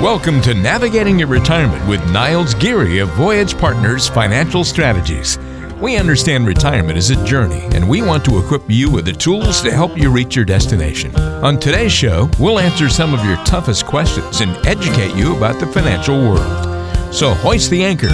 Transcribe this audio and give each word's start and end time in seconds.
Welcome 0.00 0.40
to 0.42 0.54
Navigating 0.54 1.18
Your 1.18 1.28
Retirement 1.28 1.86
with 1.86 2.02
Niles 2.10 2.54
Geary 2.54 3.00
of 3.00 3.10
Voyage 3.10 3.54
Partners 3.58 4.08
Financial 4.08 4.64
Strategies. 4.64 5.38
We 5.78 5.98
understand 5.98 6.46
retirement 6.46 6.96
is 6.96 7.10
a 7.10 7.22
journey, 7.26 7.60
and 7.76 7.86
we 7.86 8.00
want 8.00 8.24
to 8.24 8.38
equip 8.38 8.62
you 8.66 8.90
with 8.90 9.04
the 9.04 9.12
tools 9.12 9.60
to 9.60 9.70
help 9.70 9.98
you 9.98 10.10
reach 10.10 10.34
your 10.34 10.46
destination. 10.46 11.14
On 11.44 11.60
today's 11.60 11.92
show, 11.92 12.30
we'll 12.38 12.58
answer 12.58 12.88
some 12.88 13.12
of 13.12 13.22
your 13.26 13.36
toughest 13.44 13.84
questions 13.84 14.40
and 14.40 14.56
educate 14.66 15.14
you 15.14 15.36
about 15.36 15.60
the 15.60 15.66
financial 15.66 16.16
world. 16.16 17.14
So 17.14 17.34
hoist 17.34 17.68
the 17.68 17.84
anchor, 17.84 18.08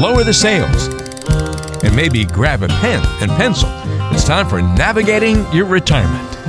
lower 0.00 0.24
the 0.24 0.34
sails, 0.34 0.88
and 1.84 1.94
maybe 1.94 2.24
grab 2.24 2.64
a 2.64 2.68
pen 2.68 3.06
and 3.22 3.30
pencil. 3.30 3.70
It's 4.12 4.24
time 4.24 4.48
for 4.48 4.60
Navigating 4.60 5.46
Your 5.52 5.66
Retirement. 5.66 6.39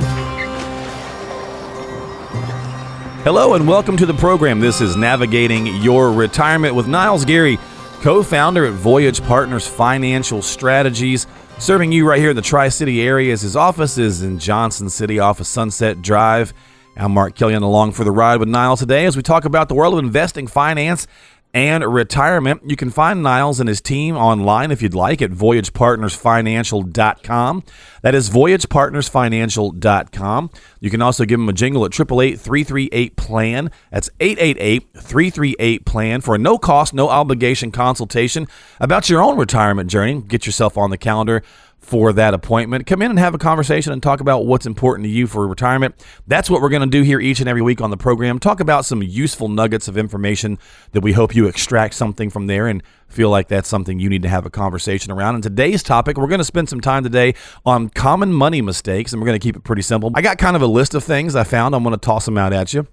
Hello 3.24 3.54
and 3.54 3.68
welcome 3.68 3.96
to 3.98 4.04
the 4.04 4.14
program. 4.14 4.58
This 4.58 4.80
is 4.80 4.96
Navigating 4.96 5.68
Your 5.80 6.10
Retirement 6.10 6.74
with 6.74 6.88
Niles 6.88 7.24
Geary, 7.24 7.56
co 8.00 8.20
founder 8.24 8.64
at 8.64 8.72
Voyage 8.72 9.22
Partners 9.22 9.64
Financial 9.64 10.42
Strategies, 10.42 11.28
serving 11.60 11.92
you 11.92 12.04
right 12.04 12.18
here 12.18 12.30
in 12.30 12.36
the 12.36 12.42
Tri 12.42 12.68
City 12.68 13.00
areas. 13.00 13.42
His 13.42 13.54
office 13.54 13.96
is 13.96 14.22
in 14.22 14.40
Johnson 14.40 14.90
City 14.90 15.20
off 15.20 15.38
of 15.38 15.46
Sunset 15.46 16.02
Drive. 16.02 16.52
I'm 16.96 17.12
Mark 17.12 17.36
Killian 17.36 17.62
along 17.62 17.92
for 17.92 18.02
the 18.02 18.10
ride 18.10 18.40
with 18.40 18.48
Niles 18.48 18.80
today 18.80 19.06
as 19.06 19.16
we 19.16 19.22
talk 19.22 19.44
about 19.44 19.68
the 19.68 19.76
world 19.76 19.94
of 19.94 20.04
investing, 20.04 20.48
finance, 20.48 21.06
and 21.54 21.84
retirement. 21.84 22.62
You 22.64 22.76
can 22.76 22.90
find 22.90 23.22
Niles 23.22 23.60
and 23.60 23.68
his 23.68 23.80
team 23.80 24.16
online 24.16 24.70
if 24.70 24.80
you'd 24.80 24.94
like 24.94 25.20
at 25.20 25.30
voyagepartnersfinancial.com. 25.30 27.64
That 28.02 28.14
is 28.14 28.30
voyagepartnersfinancial.com. 28.30 30.50
You 30.80 30.90
can 30.90 31.02
also 31.02 31.24
give 31.24 31.38
them 31.38 31.48
a 31.48 31.52
jingle 31.52 31.84
at 31.84 31.92
888 31.92 33.16
plan. 33.16 33.70
That's 33.90 34.08
888-338-PLAN 34.20 36.22
for 36.22 36.34
a 36.34 36.38
no 36.38 36.58
cost, 36.58 36.94
no 36.94 37.08
obligation 37.08 37.70
consultation 37.70 38.48
about 38.80 39.08
your 39.10 39.22
own 39.22 39.38
retirement 39.38 39.90
journey. 39.90 40.22
Get 40.22 40.46
yourself 40.46 40.78
on 40.78 40.90
the 40.90 40.98
calendar 40.98 41.42
for 41.82 42.12
that 42.12 42.32
appointment. 42.32 42.86
Come 42.86 43.02
in 43.02 43.10
and 43.10 43.18
have 43.18 43.34
a 43.34 43.38
conversation 43.38 43.92
and 43.92 44.02
talk 44.02 44.20
about 44.20 44.46
what's 44.46 44.66
important 44.66 45.04
to 45.04 45.10
you 45.10 45.26
for 45.26 45.46
retirement. 45.46 45.94
That's 46.28 46.48
what 46.48 46.62
we're 46.62 46.68
going 46.68 46.82
to 46.82 46.88
do 46.88 47.02
here 47.02 47.20
each 47.20 47.40
and 47.40 47.48
every 47.48 47.60
week 47.60 47.80
on 47.80 47.90
the 47.90 47.96
program. 47.96 48.38
Talk 48.38 48.60
about 48.60 48.84
some 48.84 49.02
useful 49.02 49.48
nuggets 49.48 49.88
of 49.88 49.98
information 49.98 50.58
that 50.92 51.00
we 51.02 51.12
hope 51.12 51.34
you 51.34 51.46
extract 51.46 51.94
something 51.94 52.30
from 52.30 52.46
there 52.46 52.68
and 52.68 52.82
feel 53.08 53.30
like 53.30 53.48
that's 53.48 53.68
something 53.68 53.98
you 53.98 54.08
need 54.08 54.22
to 54.22 54.28
have 54.28 54.46
a 54.46 54.50
conversation 54.50 55.12
around. 55.12 55.34
And 55.34 55.42
today's 55.42 55.82
topic, 55.82 56.16
we're 56.16 56.28
going 56.28 56.38
to 56.38 56.44
spend 56.44 56.68
some 56.68 56.80
time 56.80 57.02
today 57.02 57.34
on 57.66 57.88
common 57.88 58.32
money 58.32 58.62
mistakes, 58.62 59.12
and 59.12 59.20
we're 59.20 59.26
going 59.26 59.38
to 59.38 59.44
keep 59.44 59.56
it 59.56 59.64
pretty 59.64 59.82
simple. 59.82 60.12
I 60.14 60.22
got 60.22 60.38
kind 60.38 60.54
of 60.54 60.62
a 60.62 60.66
list 60.66 60.94
of 60.94 61.02
things 61.02 61.34
I 61.34 61.44
found. 61.44 61.74
I'm 61.74 61.82
going 61.82 61.94
to 61.94 62.00
toss 62.00 62.24
them 62.24 62.38
out 62.38 62.52
at 62.52 62.72
you. 62.72 62.86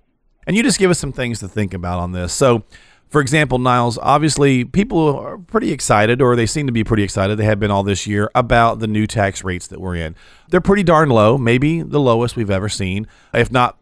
And 0.47 0.57
you 0.57 0.63
just 0.63 0.79
give 0.79 0.89
us 0.89 0.97
some 0.97 1.13
things 1.13 1.39
to 1.39 1.47
think 1.47 1.75
about 1.75 1.99
on 1.99 2.11
this. 2.11 2.33
So, 2.33 2.63
for 3.09 3.21
example, 3.21 3.57
Niles, 3.57 3.97
obviously 4.01 4.63
people 4.63 5.17
are 5.17 5.37
pretty 5.37 5.71
excited, 5.71 6.21
or 6.21 6.35
they 6.35 6.45
seem 6.45 6.67
to 6.67 6.71
be 6.71 6.83
pretty 6.83 7.03
excited. 7.03 7.37
They 7.37 7.45
have 7.45 7.59
been 7.59 7.71
all 7.71 7.83
this 7.83 8.05
year 8.05 8.29
about 8.35 8.79
the 8.79 8.87
new 8.87 9.07
tax 9.07 9.43
rates 9.43 9.67
that 9.67 9.81
we're 9.81 9.95
in. 9.95 10.15
They're 10.49 10.61
pretty 10.61 10.83
darn 10.83 11.09
low, 11.09 11.37
maybe 11.37 11.81
the 11.81 11.99
lowest 11.99 12.35
we've 12.35 12.51
ever 12.51 12.69
seen, 12.69 13.07
if 13.33 13.51
not 13.51 13.77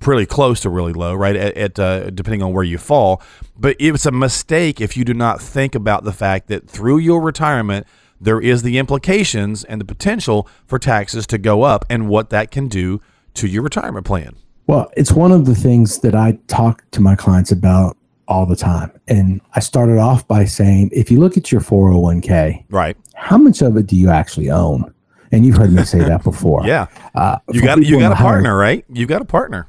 pretty 0.00 0.26
close 0.26 0.60
to 0.60 0.70
really 0.70 0.92
low, 0.92 1.14
right? 1.14 1.36
At, 1.36 1.56
at 1.56 1.78
uh, 1.78 2.10
depending 2.10 2.42
on 2.42 2.52
where 2.52 2.64
you 2.64 2.78
fall. 2.78 3.22
But 3.56 3.76
it's 3.78 4.06
a 4.06 4.10
mistake 4.10 4.80
if 4.80 4.96
you 4.96 5.04
do 5.04 5.14
not 5.14 5.40
think 5.40 5.76
about 5.76 6.02
the 6.02 6.12
fact 6.12 6.48
that 6.48 6.68
through 6.68 6.98
your 6.98 7.20
retirement, 7.20 7.86
there 8.20 8.40
is 8.40 8.62
the 8.62 8.78
implications 8.78 9.62
and 9.64 9.80
the 9.80 9.84
potential 9.84 10.48
for 10.66 10.78
taxes 10.80 11.26
to 11.28 11.38
go 11.38 11.62
up 11.62 11.84
and 11.88 12.08
what 12.08 12.30
that 12.30 12.50
can 12.50 12.68
do 12.68 13.00
to 13.34 13.46
your 13.46 13.62
retirement 13.62 14.04
plan. 14.04 14.34
Well, 14.66 14.90
it's 14.96 15.12
one 15.12 15.30
of 15.30 15.44
the 15.46 15.54
things 15.54 16.00
that 16.00 16.14
I 16.14 16.38
talk 16.48 16.84
to 16.92 17.00
my 17.00 17.14
clients 17.14 17.52
about 17.52 17.96
all 18.28 18.46
the 18.46 18.56
time. 18.56 18.90
And 19.08 19.40
I 19.54 19.60
started 19.60 19.98
off 19.98 20.26
by 20.26 20.44
saying, 20.44 20.90
if 20.92 21.10
you 21.10 21.20
look 21.20 21.36
at 21.36 21.52
your 21.52 21.60
401k, 21.60 22.64
right, 22.70 22.96
how 23.14 23.38
much 23.38 23.62
of 23.62 23.76
it 23.76 23.86
do 23.86 23.96
you 23.96 24.10
actually 24.10 24.50
own? 24.50 24.92
And 25.32 25.44
you've 25.44 25.56
heard 25.56 25.72
me 25.72 25.84
say 25.84 25.98
that 25.98 26.22
before. 26.24 26.66
yeah, 26.66 26.86
uh, 27.14 27.38
you 27.50 27.60
got 27.62 27.82
you 27.82 27.98
got 27.98 28.12
a 28.12 28.16
partner, 28.16 28.50
higher, 28.50 28.58
right? 28.58 28.84
You 28.88 29.06
got 29.06 29.22
a 29.22 29.26
partner. 29.26 29.68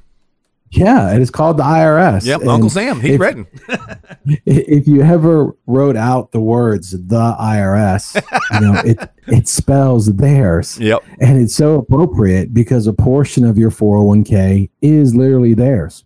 Yeah, 0.71 1.13
it 1.13 1.21
is 1.21 1.31
called 1.31 1.57
the 1.57 1.63
IRS. 1.63 2.25
Yep, 2.25 2.41
and 2.41 2.49
Uncle 2.49 2.69
Sam, 2.69 2.99
he's 2.99 3.17
written. 3.17 3.47
if 4.45 4.87
you 4.87 5.01
ever 5.01 5.55
wrote 5.67 5.95
out 5.95 6.31
the 6.31 6.41
words 6.41 6.91
"the 6.91 7.35
IRS," 7.39 8.15
you 8.51 8.59
know 8.59 8.81
it 8.83 9.09
it 9.27 9.47
spells 9.47 10.07
theirs. 10.07 10.77
Yep, 10.79 11.03
and 11.19 11.41
it's 11.41 11.55
so 11.55 11.75
appropriate 11.75 12.53
because 12.53 12.87
a 12.87 12.93
portion 12.93 13.45
of 13.45 13.57
your 13.57 13.71
401k 13.71 14.69
is 14.81 15.15
literally 15.15 15.53
theirs. 15.53 16.03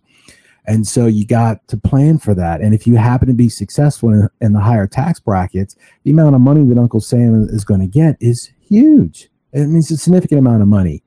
And 0.66 0.86
so 0.86 1.06
you 1.06 1.26
got 1.26 1.66
to 1.68 1.76
plan 1.76 2.18
for 2.18 2.34
that. 2.34 2.60
And 2.60 2.74
if 2.74 2.86
you 2.86 2.96
happen 2.96 3.28
to 3.28 3.34
be 3.34 3.48
successful 3.48 4.10
in, 4.10 4.28
in 4.40 4.52
the 4.52 4.60
higher 4.60 4.86
tax 4.86 5.18
brackets, 5.18 5.76
the 6.04 6.10
amount 6.10 6.34
of 6.34 6.40
money 6.40 6.64
that 6.64 6.78
Uncle 6.78 7.00
Sam 7.00 7.48
is 7.50 7.64
going 7.64 7.80
to 7.80 7.86
get 7.86 8.16
is 8.20 8.52
huge. 8.60 9.28
It 9.52 9.66
means 9.66 9.90
a 9.90 9.96
significant 9.96 10.38
amount 10.38 10.62
of 10.62 10.68
money. 10.68 11.02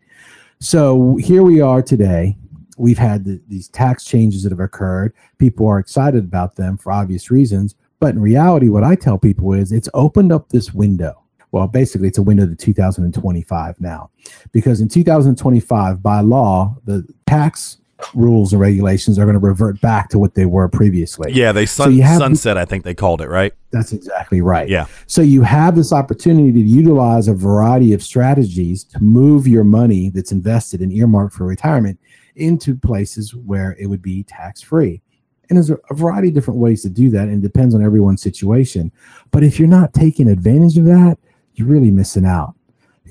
So 0.59 1.17
here 1.17 1.43
we 1.43 1.61
are 1.61 1.81
today. 1.81 2.37
We've 2.77 2.97
had 2.97 3.25
the, 3.25 3.41
these 3.47 3.67
tax 3.69 4.05
changes 4.05 4.43
that 4.43 4.51
have 4.51 4.59
occurred. 4.59 5.13
People 5.37 5.67
are 5.67 5.79
excited 5.79 6.23
about 6.23 6.55
them 6.55 6.77
for 6.77 6.91
obvious 6.91 7.29
reasons. 7.29 7.75
But 7.99 8.15
in 8.15 8.21
reality, 8.21 8.69
what 8.69 8.83
I 8.83 8.95
tell 8.95 9.17
people 9.17 9.53
is 9.53 9.71
it's 9.71 9.89
opened 9.93 10.31
up 10.31 10.49
this 10.49 10.73
window. 10.73 11.23
Well, 11.51 11.67
basically, 11.67 12.07
it's 12.07 12.17
a 12.17 12.23
window 12.23 12.47
to 12.47 12.55
2025 12.55 13.79
now, 13.79 14.09
because 14.51 14.81
in 14.81 14.89
2025, 14.89 16.01
by 16.01 16.21
law, 16.21 16.75
the 16.85 17.07
tax 17.27 17.77
rules 18.13 18.53
and 18.53 18.61
regulations 18.61 19.17
are 19.17 19.25
going 19.25 19.39
to 19.39 19.45
revert 19.45 19.79
back 19.81 20.09
to 20.09 20.19
what 20.19 20.35
they 20.35 20.45
were 20.45 20.67
previously. 20.67 21.31
Yeah, 21.31 21.51
they 21.51 21.65
sun, 21.65 21.95
so 21.95 22.01
have, 22.03 22.17
sunset, 22.17 22.57
I 22.57 22.65
think 22.65 22.83
they 22.83 22.93
called 22.93 23.21
it, 23.21 23.29
right? 23.29 23.53
That's 23.71 23.93
exactly 23.93 24.41
right. 24.41 24.69
Yeah. 24.69 24.85
So 25.07 25.21
you 25.21 25.41
have 25.43 25.75
this 25.75 25.91
opportunity 25.91 26.51
to 26.51 26.59
utilize 26.59 27.27
a 27.27 27.33
variety 27.33 27.93
of 27.93 28.03
strategies 28.03 28.83
to 28.85 28.99
move 29.01 29.47
your 29.47 29.63
money 29.63 30.09
that's 30.09 30.31
invested 30.31 30.81
and 30.81 30.91
earmarked 30.91 31.33
for 31.33 31.45
retirement 31.45 31.99
into 32.35 32.75
places 32.75 33.35
where 33.35 33.75
it 33.79 33.87
would 33.87 34.01
be 34.01 34.23
tax 34.23 34.61
free. 34.61 35.01
And 35.49 35.57
there's 35.57 35.69
a 35.69 35.77
variety 35.91 36.29
of 36.29 36.33
different 36.33 36.59
ways 36.59 36.81
to 36.83 36.89
do 36.89 37.09
that, 37.11 37.27
and 37.27 37.43
it 37.43 37.47
depends 37.47 37.75
on 37.75 37.83
everyone's 37.83 38.21
situation. 38.21 38.91
But 39.31 39.43
if 39.43 39.59
you're 39.59 39.67
not 39.67 39.93
taking 39.93 40.29
advantage 40.29 40.77
of 40.77 40.85
that, 40.85 41.17
you're 41.55 41.67
really 41.67 41.91
missing 41.91 42.25
out 42.25 42.55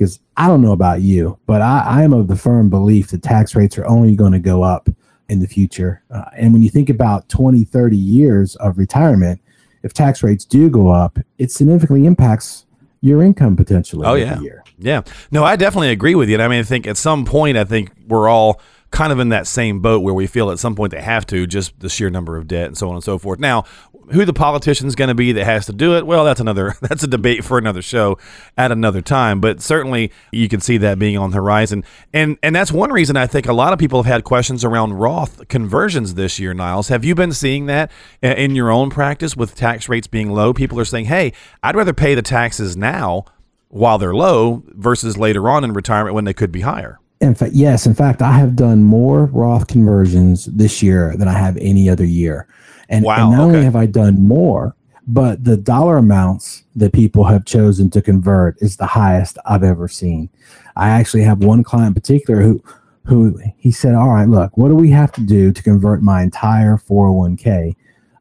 because 0.02 0.18
I 0.36 0.48
don't 0.48 0.62
know 0.62 0.72
about 0.72 1.00
you, 1.00 1.38
but 1.46 1.62
I, 1.62 1.84
I 1.86 2.02
am 2.02 2.12
of 2.12 2.26
the 2.26 2.34
firm 2.34 2.68
belief 2.68 3.12
that 3.12 3.22
tax 3.22 3.54
rates 3.54 3.78
are 3.78 3.86
only 3.86 4.16
going 4.16 4.32
to 4.32 4.40
go 4.40 4.64
up 4.64 4.88
in 5.28 5.38
the 5.38 5.46
future. 5.46 6.02
Uh, 6.10 6.24
and 6.36 6.52
when 6.52 6.60
you 6.60 6.70
think 6.70 6.90
about 6.90 7.28
20, 7.28 7.62
30 7.62 7.96
years 7.96 8.56
of 8.56 8.78
retirement, 8.78 9.40
if 9.84 9.92
tax 9.92 10.24
rates 10.24 10.44
do 10.44 10.68
go 10.68 10.88
up, 10.90 11.20
it 11.38 11.52
significantly 11.52 12.04
impacts 12.04 12.66
your 13.00 13.22
income 13.22 13.54
potentially. 13.54 14.04
Oh, 14.04 14.14
yeah. 14.14 14.40
Yeah. 14.76 15.02
No, 15.30 15.44
I 15.44 15.54
definitely 15.54 15.90
agree 15.90 16.16
with 16.16 16.28
you. 16.28 16.34
And 16.34 16.42
I 16.42 16.48
mean, 16.48 16.58
I 16.58 16.64
think 16.64 16.88
at 16.88 16.96
some 16.96 17.24
point, 17.24 17.56
I 17.56 17.62
think 17.62 17.92
we're 18.08 18.28
all 18.28 18.60
kind 18.92 19.12
of 19.12 19.18
in 19.18 19.30
that 19.30 19.46
same 19.46 19.80
boat 19.80 20.02
where 20.02 20.14
we 20.14 20.26
feel 20.26 20.50
at 20.50 20.58
some 20.58 20.76
point 20.76 20.92
they 20.92 21.00
have 21.00 21.26
to, 21.26 21.46
just 21.46 21.80
the 21.80 21.88
sheer 21.88 22.10
number 22.10 22.36
of 22.36 22.46
debt 22.46 22.66
and 22.66 22.78
so 22.78 22.88
on 22.88 22.94
and 22.94 23.02
so 23.02 23.18
forth. 23.18 23.40
Now, 23.40 23.64
who 24.12 24.24
the 24.24 24.32
politician 24.32 24.86
is 24.86 24.94
going 24.94 25.08
to 25.08 25.14
be 25.14 25.32
that 25.32 25.44
has 25.44 25.66
to 25.66 25.72
do 25.72 25.96
it, 25.96 26.06
well, 26.06 26.24
that's 26.24 26.40
another 26.40 26.76
that's 26.80 27.02
a 27.02 27.06
debate 27.06 27.44
for 27.44 27.58
another 27.58 27.82
show 27.82 28.18
at 28.56 28.70
another 28.70 29.00
time. 29.00 29.40
But 29.40 29.60
certainly, 29.60 30.12
you 30.30 30.48
can 30.48 30.60
see 30.60 30.76
that 30.78 30.98
being 30.98 31.16
on 31.16 31.30
the 31.30 31.36
horizon, 31.36 31.84
and 32.12 32.38
and 32.42 32.54
that's 32.54 32.70
one 32.70 32.92
reason 32.92 33.16
I 33.16 33.26
think 33.26 33.46
a 33.46 33.52
lot 33.52 33.72
of 33.72 33.78
people 33.78 34.02
have 34.02 34.12
had 34.12 34.24
questions 34.24 34.64
around 34.64 34.94
Roth 34.94 35.48
conversions 35.48 36.14
this 36.14 36.38
year. 36.38 36.54
Niles, 36.54 36.88
have 36.88 37.04
you 37.04 37.14
been 37.14 37.32
seeing 37.32 37.66
that 37.66 37.90
in 38.20 38.54
your 38.54 38.70
own 38.70 38.90
practice 38.90 39.36
with 39.36 39.54
tax 39.54 39.88
rates 39.88 40.06
being 40.06 40.30
low? 40.30 40.52
People 40.52 40.78
are 40.78 40.84
saying, 40.84 41.06
"Hey, 41.06 41.32
I'd 41.62 41.76
rather 41.76 41.94
pay 41.94 42.14
the 42.14 42.22
taxes 42.22 42.76
now." 42.76 43.24
While 43.68 43.96
they're 43.96 44.14
low 44.14 44.64
versus 44.66 45.16
later 45.16 45.48
on 45.48 45.64
in 45.64 45.72
retirement 45.72 46.14
when 46.14 46.26
they 46.26 46.34
could 46.34 46.52
be 46.52 46.60
higher. 46.60 46.98
In 47.22 47.36
fact, 47.36 47.52
yes. 47.52 47.86
In 47.86 47.94
fact, 47.94 48.20
I 48.20 48.32
have 48.32 48.56
done 48.56 48.82
more 48.82 49.26
Roth 49.26 49.68
conversions 49.68 50.46
this 50.46 50.82
year 50.82 51.16
than 51.16 51.28
I 51.28 51.38
have 51.38 51.56
any 51.58 51.88
other 51.88 52.04
year. 52.04 52.48
And, 52.88 53.04
wow, 53.04 53.22
and 53.22 53.30
not 53.30 53.44
okay. 53.44 53.56
only 53.56 53.64
have 53.64 53.76
I 53.76 53.86
done 53.86 54.26
more, 54.26 54.74
but 55.06 55.44
the 55.44 55.56
dollar 55.56 55.96
amounts 55.98 56.64
that 56.74 56.92
people 56.92 57.22
have 57.24 57.44
chosen 57.44 57.90
to 57.90 58.02
convert 58.02 58.60
is 58.60 58.76
the 58.76 58.86
highest 58.86 59.38
I've 59.46 59.62
ever 59.62 59.86
seen. 59.86 60.30
I 60.74 60.88
actually 60.88 61.22
have 61.22 61.44
one 61.44 61.62
client 61.62 61.88
in 61.88 61.94
particular 61.94 62.42
who 62.42 62.62
who 63.04 63.38
he 63.56 63.70
said, 63.70 63.94
"All 63.94 64.10
right, 64.10 64.28
look, 64.28 64.56
what 64.56 64.68
do 64.68 64.74
we 64.74 64.90
have 64.90 65.12
to 65.12 65.20
do 65.20 65.52
to 65.52 65.62
convert 65.62 66.02
my 66.02 66.22
entire 66.22 66.76
401k 66.76 67.74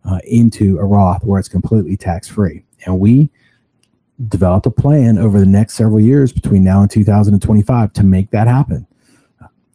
uh, 0.06 0.20
into 0.26 0.78
a 0.80 0.86
Roth 0.86 1.24
where 1.24 1.40
it's 1.40 1.50
completely 1.50 1.98
tax 1.98 2.28
free?" 2.28 2.64
And 2.86 3.00
we 3.00 3.32
developed 4.28 4.68
a 4.68 4.72
plan 4.72 5.18
over 5.18 5.40
the 5.40 5.46
next 5.46 5.74
several 5.74 6.00
years 6.00 6.32
between 6.32 6.64
now 6.64 6.82
and 6.82 6.90
2025 6.90 7.94
to 7.94 8.04
make 8.04 8.30
that 8.32 8.48
happen. 8.48 8.88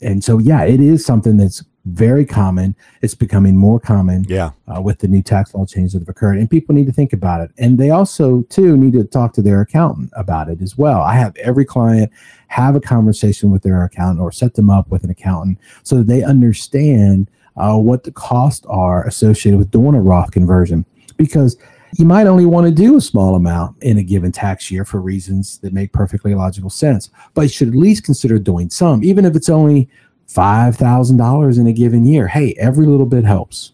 And 0.00 0.22
so, 0.22 0.38
yeah, 0.38 0.64
it 0.64 0.80
is 0.80 1.04
something 1.04 1.36
that's 1.36 1.64
very 1.86 2.24
common. 2.24 2.74
It's 3.00 3.14
becoming 3.14 3.56
more 3.56 3.78
common. 3.78 4.24
Yeah. 4.28 4.50
Uh, 4.66 4.82
with 4.82 4.98
the 4.98 5.08
new 5.08 5.22
tax 5.22 5.54
law 5.54 5.64
changes 5.64 5.92
that 5.92 6.00
have 6.00 6.08
occurred, 6.08 6.38
and 6.38 6.50
people 6.50 6.74
need 6.74 6.86
to 6.86 6.92
think 6.92 7.12
about 7.12 7.40
it. 7.40 7.50
And 7.58 7.78
they 7.78 7.90
also 7.90 8.42
too 8.42 8.76
need 8.76 8.92
to 8.94 9.04
talk 9.04 9.32
to 9.34 9.42
their 9.42 9.60
accountant 9.60 10.10
about 10.16 10.48
it 10.48 10.60
as 10.60 10.76
well. 10.76 11.00
I 11.00 11.14
have 11.14 11.34
every 11.36 11.64
client 11.64 12.12
have 12.48 12.74
a 12.74 12.80
conversation 12.80 13.50
with 13.50 13.62
their 13.62 13.84
accountant 13.84 14.20
or 14.20 14.32
set 14.32 14.54
them 14.54 14.70
up 14.70 14.88
with 14.90 15.04
an 15.04 15.10
accountant 15.10 15.58
so 15.82 15.96
that 15.96 16.06
they 16.06 16.22
understand 16.22 17.30
uh, 17.56 17.76
what 17.76 18.04
the 18.04 18.12
costs 18.12 18.66
are 18.66 19.06
associated 19.06 19.58
with 19.58 19.70
doing 19.70 19.94
a 19.94 20.00
Roth 20.00 20.30
conversion 20.30 20.84
because 21.16 21.56
you 21.98 22.04
might 22.04 22.26
only 22.26 22.44
want 22.44 22.66
to 22.66 22.72
do 22.72 22.96
a 22.96 23.00
small 23.00 23.36
amount 23.36 23.82
in 23.82 23.96
a 23.98 24.02
given 24.02 24.30
tax 24.30 24.70
year 24.70 24.84
for 24.84 25.00
reasons 25.00 25.58
that 25.58 25.72
make 25.72 25.92
perfectly 25.92 26.34
logical 26.34 26.68
sense, 26.68 27.10
but 27.32 27.42
you 27.42 27.48
should 27.48 27.68
at 27.68 27.74
least 27.74 28.04
consider 28.04 28.38
doing 28.38 28.68
some, 28.68 29.02
even 29.02 29.24
if 29.24 29.34
it's 29.34 29.48
only 29.48 29.88
$5,000 30.28 31.58
in 31.58 31.66
a 31.66 31.72
given 31.72 32.04
year. 32.04 32.26
Hey, 32.28 32.54
every 32.58 32.86
little 32.86 33.06
bit 33.06 33.24
helps. 33.24 33.72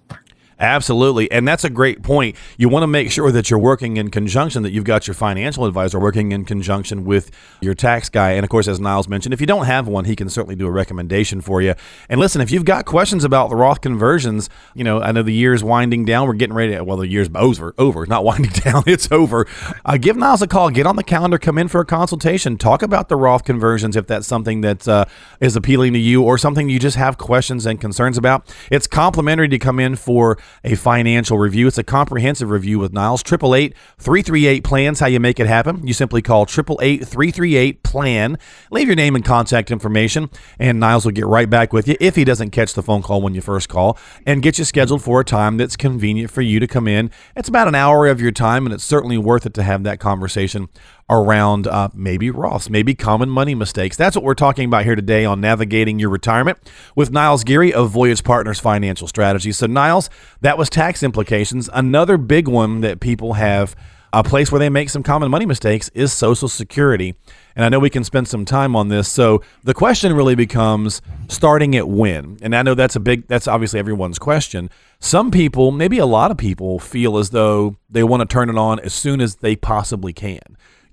Absolutely. 0.58 1.30
And 1.30 1.46
that's 1.46 1.64
a 1.64 1.70
great 1.70 2.02
point. 2.02 2.36
You 2.56 2.68
want 2.68 2.82
to 2.82 2.86
make 2.86 3.10
sure 3.10 3.32
that 3.32 3.50
you're 3.50 3.58
working 3.58 3.96
in 3.96 4.10
conjunction, 4.10 4.62
that 4.62 4.72
you've 4.72 4.84
got 4.84 5.06
your 5.06 5.14
financial 5.14 5.66
advisor 5.66 5.98
working 5.98 6.32
in 6.32 6.44
conjunction 6.44 7.04
with 7.04 7.30
your 7.60 7.74
tax 7.74 8.08
guy. 8.08 8.32
And 8.32 8.44
of 8.44 8.50
course, 8.50 8.68
as 8.68 8.80
Niles 8.80 9.08
mentioned, 9.08 9.32
if 9.32 9.40
you 9.40 9.46
don't 9.46 9.66
have 9.66 9.88
one, 9.88 10.04
he 10.04 10.16
can 10.16 10.28
certainly 10.28 10.56
do 10.56 10.66
a 10.66 10.70
recommendation 10.70 11.40
for 11.40 11.60
you. 11.62 11.74
And 12.08 12.20
listen, 12.20 12.40
if 12.40 12.50
you've 12.50 12.64
got 12.64 12.84
questions 12.84 13.24
about 13.24 13.50
the 13.50 13.56
Roth 13.56 13.80
conversions, 13.80 14.48
you 14.74 14.84
know, 14.84 15.00
I 15.00 15.12
know 15.12 15.22
the 15.22 15.32
year's 15.32 15.64
winding 15.64 16.04
down. 16.04 16.26
We're 16.26 16.34
getting 16.34 16.54
ready 16.54 16.74
to, 16.74 16.84
well, 16.84 16.96
the 16.96 17.08
year's 17.08 17.28
over, 17.34 17.74
over, 17.78 18.02
It's 18.02 18.10
not 18.10 18.24
winding 18.32 18.52
down, 18.52 18.84
it's 18.86 19.10
over. 19.10 19.46
Uh, 19.84 19.96
give 19.96 20.16
Niles 20.16 20.42
a 20.42 20.46
call, 20.46 20.70
get 20.70 20.86
on 20.86 20.96
the 20.96 21.04
calendar, 21.04 21.38
come 21.38 21.58
in 21.58 21.68
for 21.68 21.80
a 21.80 21.84
consultation, 21.84 22.56
talk 22.56 22.82
about 22.82 23.08
the 23.08 23.16
Roth 23.16 23.44
conversions 23.44 23.96
if 23.96 24.06
that's 24.06 24.26
something 24.26 24.60
that 24.62 24.86
uh, 24.86 25.04
is 25.40 25.56
appealing 25.56 25.92
to 25.94 25.98
you 25.98 26.22
or 26.22 26.38
something 26.38 26.68
you 26.68 26.78
just 26.78 26.96
have 26.96 27.18
questions 27.18 27.66
and 27.66 27.80
concerns 27.80 28.16
about. 28.16 28.54
It's 28.70 28.86
complimentary 28.86 29.48
to 29.48 29.58
come 29.58 29.80
in 29.80 29.96
for 29.96 30.38
a 30.64 30.74
financial 30.74 31.38
review. 31.38 31.66
It's 31.66 31.78
a 31.78 31.84
comprehensive 31.84 32.50
review 32.50 32.78
with 32.78 32.92
Niles. 32.92 33.22
888 33.22 33.74
338 33.98 34.64
plans, 34.64 35.00
how 35.00 35.06
you 35.06 35.20
make 35.20 35.40
it 35.40 35.46
happen. 35.46 35.86
You 35.86 35.92
simply 35.92 36.22
call 36.22 36.42
888 36.42 37.06
338 37.06 37.82
plan, 37.82 38.38
leave 38.70 38.86
your 38.86 38.96
name 38.96 39.14
and 39.14 39.24
contact 39.24 39.70
information, 39.70 40.30
and 40.58 40.80
Niles 40.80 41.04
will 41.04 41.12
get 41.12 41.26
right 41.26 41.48
back 41.48 41.72
with 41.72 41.88
you 41.88 41.96
if 42.00 42.16
he 42.16 42.24
doesn't 42.24 42.50
catch 42.50 42.74
the 42.74 42.82
phone 42.82 43.02
call 43.02 43.22
when 43.22 43.34
you 43.34 43.40
first 43.40 43.68
call 43.68 43.98
and 44.26 44.42
get 44.42 44.58
you 44.58 44.64
scheduled 44.64 45.02
for 45.02 45.20
a 45.20 45.24
time 45.24 45.56
that's 45.56 45.76
convenient 45.76 46.30
for 46.30 46.42
you 46.42 46.60
to 46.60 46.66
come 46.66 46.88
in. 46.88 47.10
It's 47.36 47.48
about 47.48 47.68
an 47.68 47.74
hour 47.74 48.06
of 48.06 48.20
your 48.20 48.32
time, 48.32 48.66
and 48.66 48.74
it's 48.74 48.84
certainly 48.84 49.18
worth 49.18 49.46
it 49.46 49.54
to 49.54 49.62
have 49.62 49.82
that 49.84 50.00
conversation 50.00 50.68
around 51.10 51.66
uh, 51.66 51.88
maybe 51.94 52.30
Roths, 52.30 52.70
maybe 52.70 52.94
common 52.94 53.28
money 53.28 53.54
mistakes. 53.54 53.96
That's 53.96 54.16
what 54.16 54.24
we're 54.24 54.34
talking 54.34 54.66
about 54.66 54.84
here 54.84 54.94
today 54.94 55.24
on 55.24 55.40
navigating 55.40 55.98
your 55.98 56.10
retirement 56.10 56.58
with 56.96 57.10
Niles 57.10 57.44
Geary 57.44 57.72
of 57.72 57.90
Voyage 57.90 58.24
Partners 58.24 58.60
Financial 58.60 59.06
Strategy. 59.06 59.52
So, 59.52 59.66
Niles, 59.66 60.08
that 60.40 60.56
was 60.56 60.70
tax 60.70 61.02
implications. 61.02 61.68
Another 61.72 62.16
big 62.16 62.48
one 62.48 62.80
that 62.80 63.00
people 63.00 63.34
have 63.34 63.76
a 64.12 64.22
place 64.22 64.52
where 64.52 64.58
they 64.58 64.68
make 64.68 64.90
some 64.90 65.02
common 65.02 65.30
money 65.30 65.46
mistakes 65.46 65.90
is 65.94 66.12
Social 66.12 66.48
Security. 66.48 67.14
And 67.56 67.64
I 67.64 67.68
know 67.70 67.78
we 67.78 67.90
can 67.90 68.04
spend 68.04 68.28
some 68.28 68.44
time 68.44 68.76
on 68.76 68.88
this. 68.88 69.10
So 69.10 69.42
the 69.64 69.72
question 69.72 70.12
really 70.12 70.34
becomes 70.34 71.00
starting 71.28 71.74
at 71.76 71.88
when. 71.88 72.38
And 72.42 72.54
I 72.54 72.62
know 72.62 72.74
that's 72.74 72.96
a 72.96 73.00
big, 73.00 73.26
that's 73.26 73.48
obviously 73.48 73.78
everyone's 73.78 74.18
question. 74.18 74.68
Some 75.00 75.30
people, 75.30 75.70
maybe 75.70 75.98
a 75.98 76.06
lot 76.06 76.30
of 76.30 76.36
people, 76.36 76.78
feel 76.78 77.16
as 77.16 77.30
though 77.30 77.76
they 77.88 78.02
want 78.02 78.20
to 78.20 78.32
turn 78.32 78.50
it 78.50 78.58
on 78.58 78.80
as 78.80 78.92
soon 78.92 79.20
as 79.20 79.36
they 79.36 79.56
possibly 79.56 80.12
can. 80.12 80.40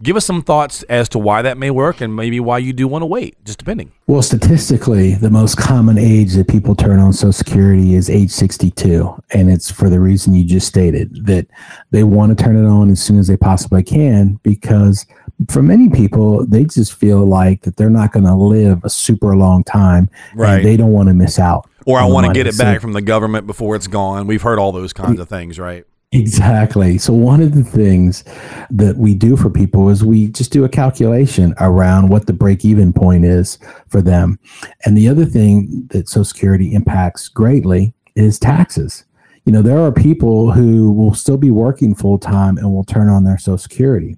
Give 0.02 0.16
us 0.16 0.26
some 0.26 0.42
thoughts 0.42 0.84
as 0.84 1.10
to 1.10 1.20
why 1.20 1.42
that 1.42 1.58
may 1.58 1.72
work 1.72 2.00
and 2.00 2.16
maybe 2.16 2.40
why 2.40 2.60
you 2.60 2.72
do 2.72 2.88
want 2.88 3.02
to 3.02 3.06
wait, 3.06 3.36
just 3.44 3.60
depending. 3.60 3.92
Well, 4.08 4.22
statistically, 4.22 5.16
the 5.16 5.30
most 5.30 5.58
common 5.58 5.98
age 5.98 6.34
that 6.36 6.48
people 6.48 6.74
turn 6.74 7.00
on 7.00 7.12
Social 7.12 7.34
Security 7.34 7.96
is 7.96 8.10
age 8.10 8.32
62. 8.32 9.22
And 9.32 9.52
it's 9.52 9.70
for 9.70 9.90
the 9.90 10.00
reason 10.00 10.34
you 10.34 10.46
just 10.46 10.68
stated 10.68 11.26
that 11.26 11.48
they 11.92 12.04
want 12.04 12.38
to 12.38 12.42
turn 12.42 12.56
it 12.56 12.68
on 12.68 12.90
as 12.90 13.02
soon 13.02 13.20
as 13.20 13.28
they 13.28 13.36
possibly 13.36 13.84
can 13.84 14.40
because 14.42 15.06
for 15.50 15.62
many 15.62 15.90
people, 15.90 16.46
they 16.46 16.64
just 16.66 16.94
feel 16.94 17.26
like 17.26 17.62
that 17.64 17.78
they're 17.78 17.90
not 17.90 18.12
going 18.12 18.26
to 18.26 18.36
live 18.36 18.84
a 18.84 18.90
super 18.90 19.36
long 19.36 19.64
time. 19.64 20.10
Right. 20.34 20.64
they 20.64 20.78
don't 20.78 20.92
want 20.92 21.08
to 21.10 21.14
miss 21.14 21.40
out. 21.40 21.70
Or 21.86 22.00
I 22.00 22.06
want 22.06 22.28
to 22.28 22.34
get 22.34 22.46
it 22.46 22.58
back 22.58 22.82
from 22.82 22.94
the 22.94 23.02
government 23.02 23.48
before 23.48 23.76
it's 23.76 23.88
gone. 23.88 24.28
We've 24.28 24.42
heard 24.42 24.60
all 24.60 24.72
those 24.72 24.94
kinds 24.94 25.20
of 25.20 25.28
things, 25.28 25.58
right? 25.58 25.86
Exactly. 26.12 26.98
So, 26.98 27.14
one 27.14 27.40
of 27.40 27.54
the 27.54 27.64
things 27.64 28.24
that 28.72 28.98
we 28.98 29.14
do 29.14 29.38
for 29.38 29.52
people 29.52 29.90
is 29.90 30.04
we 30.04 30.30
just 30.30 30.52
do 30.52 30.64
a 30.64 30.70
calculation 30.70 31.54
around 31.60 32.10
what 32.10 32.26
the 32.26 32.34
break 32.34 32.66
even 32.66 32.92
point 32.92 33.26
is 33.26 33.60
for 33.90 34.02
them. 34.02 34.40
And 34.86 34.98
the 34.98 35.08
other 35.08 35.26
thing 35.26 35.88
that 35.92 36.10
Social 36.10 36.26
Security 36.26 36.74
impacts 36.74 37.28
greatly 37.28 37.94
is 38.16 38.40
taxes. 38.40 39.06
You 39.46 39.52
know, 39.52 39.62
there 39.62 39.80
are 39.80 39.92
people 39.92 40.52
who 40.52 40.92
will 40.92 41.14
still 41.14 41.38
be 41.38 41.52
working 41.52 41.94
full 41.94 42.18
time 42.18 42.58
and 42.58 42.74
will 42.74 42.84
turn 42.84 43.08
on 43.08 43.24
their 43.24 43.38
Social 43.38 43.60
Security. 43.60 44.18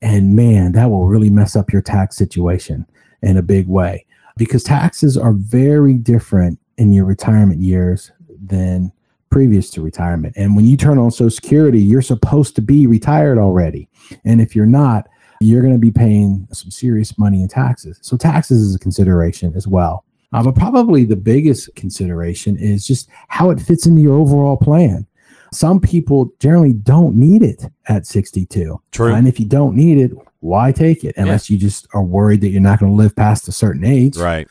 And 0.00 0.34
man, 0.34 0.72
that 0.72 0.88
will 0.88 1.08
really 1.08 1.30
mess 1.30 1.56
up 1.56 1.70
your 1.72 1.82
tax 1.82 2.16
situation 2.16 2.86
in 3.20 3.36
a 3.36 3.42
big 3.42 3.68
way 3.68 4.06
because 4.38 4.64
taxes 4.64 5.18
are 5.18 5.34
very 5.34 5.94
different 5.94 6.58
in 6.78 6.94
your 6.94 7.04
retirement 7.04 7.60
years 7.60 8.12
than 8.42 8.92
previous 9.30 9.70
to 9.70 9.82
retirement. 9.82 10.34
And 10.36 10.56
when 10.56 10.66
you 10.66 10.76
turn 10.76 10.98
on 10.98 11.10
Social 11.10 11.30
Security, 11.30 11.80
you're 11.80 12.02
supposed 12.02 12.54
to 12.56 12.62
be 12.62 12.86
retired 12.86 13.38
already. 13.38 13.88
And 14.24 14.40
if 14.40 14.54
you're 14.54 14.66
not, 14.66 15.08
you're 15.40 15.62
going 15.62 15.74
to 15.74 15.78
be 15.78 15.90
paying 15.90 16.48
some 16.52 16.70
serious 16.70 17.16
money 17.18 17.42
in 17.42 17.48
taxes. 17.48 17.98
So 18.02 18.16
taxes 18.16 18.60
is 18.60 18.74
a 18.74 18.78
consideration 18.78 19.52
as 19.54 19.66
well. 19.66 20.04
Uh, 20.32 20.42
but 20.42 20.56
probably 20.56 21.04
the 21.04 21.16
biggest 21.16 21.74
consideration 21.74 22.56
is 22.56 22.86
just 22.86 23.08
how 23.28 23.50
it 23.50 23.60
fits 23.60 23.86
into 23.86 24.02
your 24.02 24.16
overall 24.18 24.56
plan. 24.56 25.06
Some 25.52 25.80
people 25.80 26.30
generally 26.40 26.74
don't 26.74 27.14
need 27.14 27.42
it 27.42 27.64
at 27.86 28.04
62. 28.04 28.80
True. 28.90 29.14
And 29.14 29.26
if 29.26 29.40
you 29.40 29.46
don't 29.46 29.74
need 29.74 29.98
it, 29.98 30.12
why 30.40 30.72
take 30.72 31.04
it 31.04 31.16
unless 31.16 31.48
yeah. 31.48 31.54
you 31.54 31.60
just 31.60 31.86
are 31.94 32.02
worried 32.02 32.42
that 32.42 32.48
you're 32.48 32.60
not 32.60 32.80
going 32.80 32.92
to 32.92 32.96
live 32.96 33.16
past 33.16 33.48
a 33.48 33.52
certain 33.52 33.84
age? 33.84 34.16
Right 34.16 34.46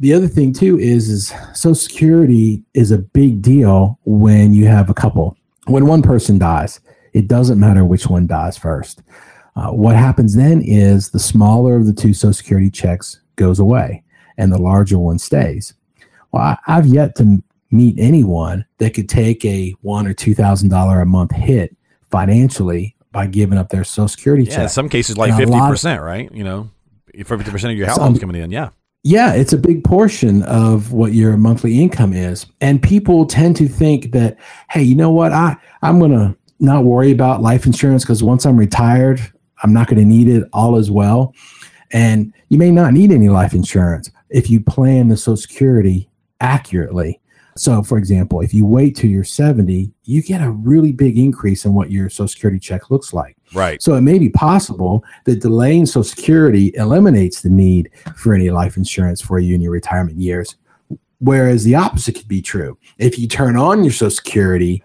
the 0.00 0.14
other 0.14 0.26
thing 0.26 0.52
too 0.52 0.78
is 0.78 1.08
is 1.08 1.32
social 1.54 1.74
security 1.74 2.64
is 2.74 2.90
a 2.90 2.98
big 2.98 3.42
deal 3.42 3.98
when 4.04 4.52
you 4.52 4.66
have 4.66 4.90
a 4.90 4.94
couple. 4.94 5.36
When 5.66 5.86
one 5.86 6.02
person 6.02 6.38
dies 6.38 6.80
it 7.12 7.28
doesn't 7.28 7.58
matter 7.58 7.84
which 7.84 8.06
one 8.06 8.26
dies 8.26 8.56
first. 8.56 9.02
Uh, 9.56 9.70
what 9.70 9.96
happens 9.96 10.34
then 10.36 10.62
is 10.62 11.10
the 11.10 11.18
smaller 11.18 11.74
of 11.74 11.86
the 11.86 11.92
two 11.92 12.14
social 12.14 12.32
security 12.32 12.70
checks 12.70 13.20
goes 13.36 13.58
away 13.58 14.02
and 14.38 14.52
the 14.52 14.58
larger 14.58 14.98
one 14.98 15.18
stays. 15.18 15.74
Well 16.32 16.42
I, 16.42 16.58
i've 16.66 16.86
yet 16.86 17.14
to 17.16 17.42
meet 17.70 17.96
anyone 17.98 18.64
that 18.78 18.94
could 18.94 19.08
take 19.08 19.44
a 19.44 19.74
one 19.82 20.06
or 20.06 20.14
two 20.14 20.34
thousand 20.34 20.70
dollar 20.70 21.00
a 21.00 21.06
month 21.06 21.32
hit 21.32 21.76
financially 22.10 22.96
by 23.12 23.26
giving 23.26 23.58
up 23.58 23.68
their 23.68 23.84
social 23.84 24.08
security 24.08 24.44
yeah, 24.44 24.50
check. 24.50 24.62
in 24.62 24.68
some 24.68 24.88
cases 24.88 25.18
like 25.18 25.32
50% 25.32 25.96
of, 25.96 26.02
right? 26.02 26.32
You 26.32 26.44
know 26.44 26.70
50% 27.14 27.72
of 27.72 27.76
your 27.76 27.88
household's 27.88 28.20
coming 28.20 28.40
in 28.40 28.50
yeah 28.50 28.70
yeah, 29.02 29.32
it's 29.32 29.52
a 29.52 29.58
big 29.58 29.82
portion 29.82 30.42
of 30.42 30.92
what 30.92 31.14
your 31.14 31.36
monthly 31.36 31.80
income 31.80 32.12
is. 32.12 32.46
And 32.60 32.82
people 32.82 33.24
tend 33.26 33.56
to 33.56 33.68
think 33.68 34.12
that, 34.12 34.36
hey, 34.70 34.82
you 34.82 34.94
know 34.94 35.10
what? 35.10 35.32
I, 35.32 35.56
I'm 35.82 35.98
going 35.98 36.12
to 36.12 36.36
not 36.58 36.84
worry 36.84 37.10
about 37.10 37.40
life 37.40 37.64
insurance 37.64 38.04
because 38.04 38.22
once 38.22 38.44
I'm 38.44 38.58
retired, 38.58 39.20
I'm 39.62 39.72
not 39.72 39.88
going 39.88 39.98
to 40.00 40.04
need 40.04 40.28
it 40.28 40.46
all 40.52 40.76
as 40.76 40.90
well. 40.90 41.34
And 41.92 42.32
you 42.50 42.58
may 42.58 42.70
not 42.70 42.92
need 42.92 43.10
any 43.10 43.30
life 43.30 43.54
insurance 43.54 44.10
if 44.28 44.50
you 44.50 44.60
plan 44.60 45.08
the 45.08 45.16
Social 45.16 45.36
Security 45.36 46.08
accurately. 46.40 47.20
So, 47.56 47.82
for 47.82 47.98
example, 47.98 48.40
if 48.40 48.54
you 48.54 48.64
wait 48.64 48.96
till 48.96 49.10
you're 49.10 49.24
70, 49.24 49.92
you 50.04 50.22
get 50.22 50.42
a 50.42 50.50
really 50.50 50.92
big 50.92 51.18
increase 51.18 51.64
in 51.64 51.74
what 51.74 51.90
your 51.90 52.08
Social 52.10 52.28
Security 52.28 52.60
check 52.60 52.90
looks 52.90 53.12
like. 53.12 53.36
Right. 53.52 53.82
So, 53.82 53.94
it 53.94 54.02
may 54.02 54.18
be 54.18 54.28
possible 54.28 55.04
that 55.24 55.40
delaying 55.40 55.86
Social 55.86 56.04
Security 56.04 56.72
eliminates 56.76 57.42
the 57.42 57.50
need 57.50 57.90
for 58.16 58.34
any 58.34 58.50
life 58.50 58.76
insurance 58.76 59.20
for 59.20 59.38
you 59.38 59.54
in 59.54 59.60
your 59.60 59.72
retirement 59.72 60.18
years. 60.18 60.56
Whereas 61.18 61.64
the 61.64 61.74
opposite 61.74 62.14
could 62.14 62.28
be 62.28 62.40
true. 62.40 62.78
If 62.98 63.18
you 63.18 63.28
turn 63.28 63.56
on 63.56 63.84
your 63.84 63.92
Social 63.92 64.10
Security 64.10 64.82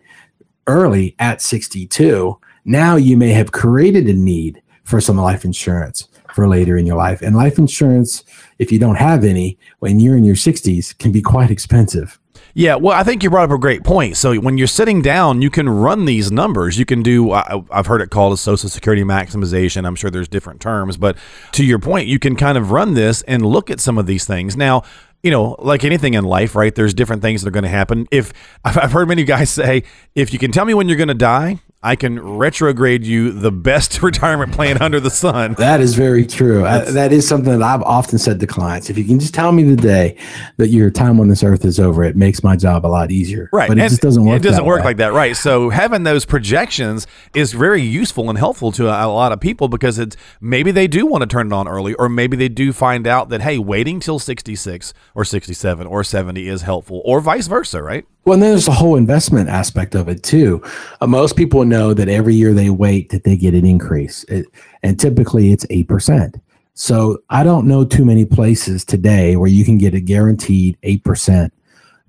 early 0.68 1.16
at 1.20 1.42
62, 1.42 2.38
now 2.66 2.96
you 2.96 3.16
may 3.16 3.30
have 3.30 3.52
created 3.52 4.08
a 4.08 4.14
need 4.14 4.62
for 4.84 5.00
some 5.00 5.18
life 5.18 5.46
insurance 5.46 6.08
for 6.34 6.48
later 6.48 6.78
in 6.78 6.86
your 6.86 6.98
life. 6.98 7.22
And 7.22 7.36
life 7.36 7.58
insurance, 7.58 8.24
if 8.60 8.72
you 8.72 8.78
don't 8.78 8.96
have 8.96 9.24
any 9.24 9.58
when 9.80 10.00
you're 10.00 10.18
in 10.18 10.26
your 10.26 10.36
60s, 10.36 10.98
can 10.98 11.12
be 11.12 11.22
quite 11.22 11.50
expensive. 11.50 12.20
Yeah, 12.58 12.76
well, 12.76 12.98
I 12.98 13.04
think 13.04 13.22
you 13.22 13.30
brought 13.30 13.50
up 13.50 13.56
a 13.56 13.60
great 13.60 13.84
point. 13.84 14.16
So 14.16 14.34
when 14.36 14.58
you're 14.58 14.66
sitting 14.66 15.02
down, 15.02 15.42
you 15.42 15.50
can 15.50 15.68
run 15.68 16.06
these 16.06 16.32
numbers. 16.32 16.80
You 16.80 16.86
can 16.86 17.04
do, 17.04 17.34
I, 17.34 17.62
have 17.70 17.88
heard 17.88 18.00
it 18.00 18.12
called 18.12 18.32
a 18.32 18.38
Social 18.38 18.70
Security 18.70 19.04
maximization. 19.04 19.86
I'm 19.86 19.96
sure 19.96 20.10
there's 20.10 20.30
different 20.30 20.62
terms, 20.62 20.96
but 20.96 21.18
to 21.52 21.66
your 21.66 21.80
point, 21.80 22.08
you 22.08 22.18
can 22.18 22.38
kind 22.38 22.58
of 22.58 22.72
run 22.72 22.94
this 22.94 23.24
and 23.24 23.46
look 23.46 23.70
at 23.70 23.82
some 23.82 23.98
of 23.98 24.06
these 24.06 24.26
things. 24.26 24.56
Now, 24.56 24.84
you 25.22 25.32
know, 25.32 25.58
like 25.60 25.84
anything 25.84 26.14
in 26.14 26.24
life, 26.24 26.56
right? 26.56 26.74
There's 26.74 26.94
different 26.94 27.22
things 27.22 27.42
that 27.42 27.50
are 27.50 27.52
going 27.52 27.64
to 27.64 27.70
happen. 27.70 28.08
If 28.10 28.32
I've 28.64 28.94
heard 28.94 29.10
many 29.10 29.26
guys 29.26 29.50
say, 29.50 29.84
if 30.16 30.32
you 30.32 30.40
can 30.40 30.54
tell 30.54 30.64
me 30.64 30.74
when 30.74 30.88
you're 30.88 30.98
going 30.98 31.10
to 31.10 31.14
die, 31.14 31.60
I 31.86 31.96
can 31.96 32.20
retrograde 32.20 33.06
you 33.06 33.32
the 33.32 33.52
best 33.52 34.02
retirement 34.10 34.52
plan 34.54 34.82
under 34.82 35.00
the 35.00 35.12
sun. 35.12 35.54
That 35.60 35.82
is 35.82 35.94
very 35.94 36.26
true. 36.26 36.66
I, 36.66 36.80
that 36.80 37.14
is 37.14 37.28
something 37.28 37.52
that 37.60 37.62
I've 37.62 37.84
often 37.84 38.18
said 38.18 38.40
to 38.40 38.48
clients. 38.48 38.90
If 38.90 38.98
you 38.98 39.04
can 39.06 39.20
just 39.20 39.36
tell 39.36 39.52
me 39.52 39.62
the 39.64 39.76
day 39.76 40.18
that 40.58 40.70
your 40.70 40.90
time 40.90 41.20
on 41.20 41.28
this 41.28 41.44
earth 41.44 41.64
is 41.64 41.80
over, 41.80 42.04
it 42.04 42.16
makes 42.16 42.44
my 42.44 42.56
job 42.56 42.86
a 42.86 42.90
lot 42.90 43.12
easier. 43.12 43.50
Right. 43.54 43.68
But 43.68 43.78
it 43.78 43.82
And 43.82 43.90
just 43.92 44.02
doesn't 44.02 44.26
work. 44.26 44.38
It 44.38 44.44
doesn't 44.44 44.66
work 44.66 44.80
way. 44.80 44.86
like 44.86 44.98
that, 44.98 45.14
right? 45.14 45.38
So 45.38 45.70
having 45.70 46.04
those 46.04 46.26
projections 46.26 47.06
is 47.36 47.54
very 47.54 47.84
useful 47.84 48.30
and 48.30 48.38
helpful 48.40 48.72
to 48.74 48.88
a, 48.88 49.06
a 49.06 49.08
lot 49.08 49.32
of 49.32 49.40
people 49.40 49.68
because 49.68 50.00
it's 50.00 50.18
maybe 50.42 50.72
they 50.72 50.88
do 50.88 51.06
want 51.06 51.22
to 51.22 51.28
turn 51.28 51.48
it 51.48 51.54
on 51.54 51.68
early, 51.68 51.94
or 51.94 52.10
maybe 52.10 52.36
they 52.36 52.50
do 52.50 52.74
find 52.74 53.06
out 53.06 53.30
that 53.30 53.42
hey, 53.42 53.60
waiting 53.60 54.00
till 54.00 54.18
sixty 54.18 54.56
six 54.56 54.92
or 55.14 55.24
sixty 55.24 55.54
seven 55.54 55.86
or 55.86 56.04
seventy 56.04 56.48
is 56.48 56.64
helpful, 56.64 57.02
or 57.06 57.22
vice 57.22 57.46
versa, 57.48 57.84
right? 57.84 58.06
Well, 58.26 58.34
and 58.34 58.42
then 58.42 58.50
there's 58.52 58.66
the 58.66 58.72
whole 58.72 58.96
investment 58.96 59.50
aspect 59.50 59.94
of 59.94 60.10
it 60.10 60.24
too. 60.24 60.64
Uh, 61.00 61.06
most 61.06 61.36
people 61.36 61.64
know 61.64 61.94
that 61.94 62.10
every 62.10 62.34
year 62.34 62.54
they 62.54 62.72
wait 62.72 63.10
that 63.10 63.24
they 63.24 63.38
get 63.38 63.54
an 63.54 63.68
increase, 63.68 64.24
it, 64.24 64.48
and 64.82 65.00
typically 65.00 65.52
it's 65.52 65.66
eight 65.70 65.88
percent. 65.88 66.38
So 66.74 67.20
I 67.30 67.44
don't 67.44 67.68
know 67.68 67.86
too 67.86 68.04
many 68.04 68.26
places 68.26 68.84
today 68.84 69.36
where 69.36 69.48
you 69.48 69.64
can 69.64 69.78
get 69.78 69.94
a 69.94 70.00
guaranteed 70.00 70.76
eight 70.82 71.04
percent 71.04 71.54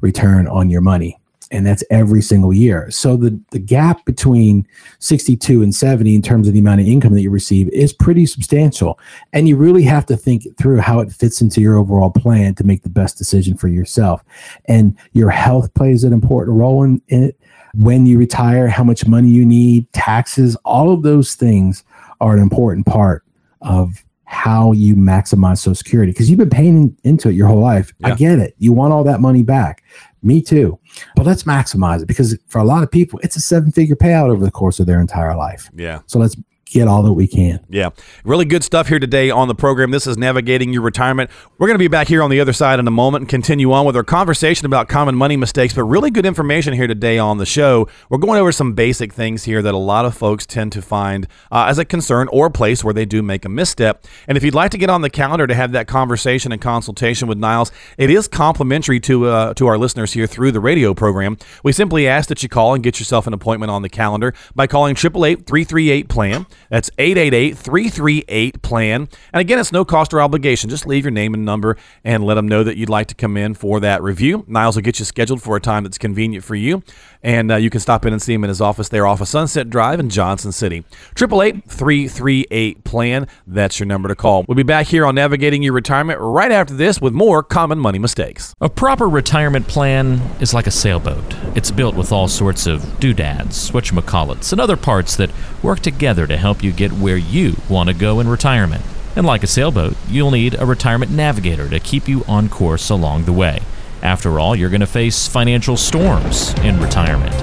return 0.01 0.49
on 0.49 0.71
your 0.71 0.81
money, 0.81 1.19
and 1.51 1.67
that's 1.67 1.85
every 1.91 2.23
single 2.23 2.53
year. 2.53 2.91
So 2.91 3.17
the 3.17 3.39
the 3.51 3.59
gap 3.59 4.05
between 4.05 4.67
62 4.99 5.63
and 5.63 5.75
70 5.75 6.15
in 6.15 6.23
terms 6.23 6.49
of 6.49 6.55
the 6.55 6.61
amount 6.61 6.81
of 6.81 6.87
income 6.87 7.13
that 7.15 7.23
you 7.23 7.31
receive 7.31 7.69
is 7.71 7.93
pretty 7.93 8.27
substantial, 8.27 8.99
and 9.33 9.49
you 9.49 9.57
really 9.57 9.83
have 9.85 10.07
to 10.07 10.17
think 10.17 10.45
through 10.57 10.79
how 10.79 11.01
it 11.01 11.13
fits 11.13 11.41
into 11.41 11.61
your 11.61 11.77
overall 11.77 12.11
plan 12.11 12.55
to 12.57 12.65
make 12.65 12.83
the 12.83 12.91
best 12.91 13.19
decision 13.19 13.57
for 13.57 13.69
yourself. 13.69 14.25
And 14.67 14.97
your 15.13 15.31
health 15.31 15.73
plays 15.75 16.05
an 16.05 16.13
important 16.13 16.57
role 16.57 16.83
in, 16.83 17.03
in 17.09 17.25
it. 17.25 17.41
When 17.75 18.07
you 18.07 18.19
retire, 18.19 18.69
how 18.69 18.85
much 18.85 19.07
money 19.07 19.29
you 19.29 19.45
need, 19.45 19.93
taxes, 19.93 20.57
all 20.65 20.93
of 20.93 21.03
those 21.03 21.35
things 21.35 21.85
are 22.23 22.35
an 22.35 22.41
important 22.41 22.87
part 22.87 23.23
of 23.61 24.03
how 24.27 24.73
you 24.73 24.95
maximize 24.97 25.59
Social 25.59 25.75
Security 25.75 26.13
because 26.13 26.29
you've 26.29 26.39
been 26.39 26.51
paying 26.51 26.97
into 27.05 27.29
it 27.29 27.35
your 27.35 27.47
whole 27.47 27.61
life. 27.61 27.93
I 28.03 28.15
get 28.15 28.39
it. 28.39 28.55
You 28.59 28.73
want 28.73 28.93
all 28.93 29.05
that 29.05 29.21
money 29.21 29.43
back. 29.43 29.83
Me 30.27 30.43
too. 30.43 30.77
But 31.15 31.25
let's 31.25 31.45
maximize 31.45 32.03
it 32.03 32.07
because 32.07 32.37
for 32.49 32.59
a 32.59 32.65
lot 32.65 32.83
of 32.83 32.91
people, 32.91 33.21
it's 33.23 33.37
a 33.37 33.41
seven 33.41 33.71
figure 33.71 33.95
payout 33.95 34.29
over 34.29 34.45
the 34.45 34.51
course 34.51 34.81
of 34.81 34.87
their 34.87 35.01
entire 35.01 35.37
life. 35.37 35.71
Yeah. 35.77 36.01
So 36.07 36.19
let's 36.19 36.37
get 36.67 36.89
all 36.89 37.03
that 37.05 37.13
we 37.13 37.29
can. 37.29 37.65
Yeah, 37.69 37.91
really 38.25 38.45
good 38.45 38.65
stuff 38.65 38.89
here 38.89 38.99
today 38.99 39.31
on 39.31 39.47
the 39.47 39.55
program. 39.55 39.93
This 39.93 40.07
is 40.07 40.19
Navigating 40.19 40.73
Your 40.73 40.83
Retirement. 40.83 41.31
We're 41.59 41.69
going 41.69 41.77
to 41.77 41.83
be 41.83 41.89
back 41.89 42.09
here 42.09 42.23
on 42.23 42.31
the 42.31 42.41
other 42.41 42.53
side 42.53 42.81
in 42.81 42.89
a 42.89 42.91
moment 42.91 43.23
and 43.23 43.29
continue 43.29 43.73
on 43.73 43.87
with 43.87 43.97
our 43.97 44.03
conversation 44.03 44.67
about 44.67 44.89
common 44.89 45.15
money 45.15 45.37
mistakes, 45.37 45.75
but 45.75 45.85
really 45.85 46.11
good 46.11 46.27
information 46.27 46.75
here 46.75 46.89
today 46.89 47.19
on 47.19 47.39
the 47.39 47.47
show. 47.47 47.89
We're 48.11 48.19
going 48.19 48.41
over 48.41 48.51
some 48.51 48.75
basic 48.75 49.13
things 49.13 49.45
here 49.45 49.63
that 49.63 49.75
a 49.75 49.79
lot 49.79 50.05
of 50.05 50.17
folks 50.17 50.45
tend 50.45 50.73
to 50.73 50.83
find 50.83 51.29
uh, 51.53 51.67
as 51.69 51.79
a 51.79 51.85
concern 51.85 52.29
or 52.33 52.47
a 52.47 52.51
place 52.51 52.83
where 52.83 52.95
they 52.95 53.05
do 53.05 53.23
make 53.23 53.45
a 53.45 53.49
misstep. 53.49 54.05
And 54.27 54.37
if 54.37 54.43
you'd 54.43 54.55
like 54.55 54.73
to 54.73 54.79
get 54.79 54.91
on 54.91 55.03
the 55.03 55.11
calendar 55.11 55.47
to 55.47 55.55
have 55.55 55.71
that 55.73 55.87
conversation 55.87 56.51
and 56.51 56.61
consultation 56.61 57.29
with 57.29 57.39
Niles, 57.39 57.71
it 57.97 58.11
is 58.11 58.27
complimentary 58.27 58.99
to 59.01 59.27
uh, 59.27 59.55
to 59.55 59.69
our 59.69 59.79
listeners 59.79 60.13
here 60.15 60.27
through 60.27 60.51
the 60.51 60.61
radio 60.61 60.95
program. 60.95 61.39
We 61.63 61.73
simply 61.73 62.09
ask 62.09 62.29
that 62.29 62.43
you 62.43 62.49
call 62.49 62.75
and 62.75 62.83
get 62.83 62.99
yourself 62.99 63.29
an 63.29 63.33
appointment 63.33 63.71
on 63.71 63.83
the 63.83 63.89
calendar 63.89 64.35
by 64.55 64.67
calling 64.67 64.93
888 64.97 65.47
338 65.47 66.09
plan. 66.09 66.47
That's 66.71 66.91
888 66.99 67.57
338 67.57 68.63
plan. 68.63 69.09
And 69.33 69.41
again, 69.41 69.59
it's 69.59 69.73
no 69.73 69.85
cost 69.85 70.13
or 70.13 70.21
obligation. 70.21 70.71
Just 70.71 70.87
leave 70.87 71.05
your 71.05 71.11
name 71.11 71.35
and 71.35 71.45
number 71.45 71.77
and 72.05 72.25
let 72.25 72.35
them 72.35 72.49
know 72.49 72.65
that 72.65 72.77
you'd 72.77 72.89
like 72.89 73.07
to 73.09 73.15
come 73.15 73.37
in 73.37 73.55
for 73.55 73.81
that 73.81 74.03
review. 74.03 74.45
Niles 74.49 74.77
will 74.77 74.83
get 74.83 74.99
you 74.99 75.05
scheduled 75.05 75.43
for 75.43 75.57
a 75.57 75.61
time 75.61 75.85
that's 75.85 75.99
convenient 75.99 76.45
for 76.45 76.55
you. 76.55 76.83
And 77.23 77.51
uh, 77.51 77.57
you 77.57 77.71
can 77.71 77.81
stop 77.81 78.07
in 78.07 78.13
and 78.13 78.23
see 78.23 78.35
him 78.35 78.45
in 78.45 78.49
his 78.49 78.61
office 78.61 78.89
there 78.89 79.07
off 79.07 79.21
of 79.21 79.29
Sunset 79.29 79.69
Drive 79.69 79.99
in 79.99 80.11
Johnson 80.11 80.53
City. 80.53 80.85
888 81.21 81.69
338 81.69 82.85
plan. 82.85 83.27
That's 83.47 83.81
your 83.81 83.87
number 83.87 84.09
to 84.09 84.15
call. 84.15 84.45
We'll 84.47 84.55
be 84.55 84.63
back 84.63 84.87
here 84.87 85.05
on 85.05 85.15
Navigating 85.17 85.63
Your 85.63 85.73
Retirement 85.73 86.21
right 86.21 86.53
after 86.53 86.75
this 86.75 87.01
with 87.01 87.13
more 87.13 87.43
common 87.43 87.79
money 87.79 87.99
mistakes. 87.99 88.55
A 88.61 88.69
proper 88.69 89.09
retirement 89.09 89.67
plan 89.67 90.21
is 90.41 90.55
like 90.55 90.67
a 90.67 90.71
sailboat. 90.71 91.35
It's 91.57 91.71
built 91.71 91.97
with 91.97 92.13
all 92.13 92.29
sorts 92.29 92.67
of 92.67 93.01
doodads, 93.01 93.71
whatchamacallits, 93.71 94.53
and 94.53 94.61
other 94.61 94.77
parts 94.77 95.17
that 95.17 95.31
work 95.63 95.81
together 95.81 96.27
to 96.27 96.37
help 96.37 96.46
you 96.63 96.73
get 96.73 96.93
where 96.93 97.17
you 97.17 97.57
want 97.69 97.89
to 97.89 97.95
go 97.95 98.21
in 98.21 98.29
retirement. 98.29 98.85
And 99.17 99.27
like 99.27 99.43
a 99.43 99.47
sailboat, 99.47 99.97
you'll 100.09 100.31
need 100.31 100.55
a 100.59 100.67
retirement 100.67 101.11
navigator 101.11 101.69
to 101.69 101.81
keep 101.81 102.07
you 102.07 102.25
on 102.29 102.49
course 102.49 102.91
along 102.91 103.25
the 103.25 103.33
way. 103.33 103.61
After 104.03 104.39
all, 104.39 104.55
you're 104.55 104.71
going 104.71 104.81
to 104.81 104.87
face 104.87 105.27
financial 105.27 105.77
storms 105.77 106.53
in 106.59 106.79
retirement. 106.81 107.35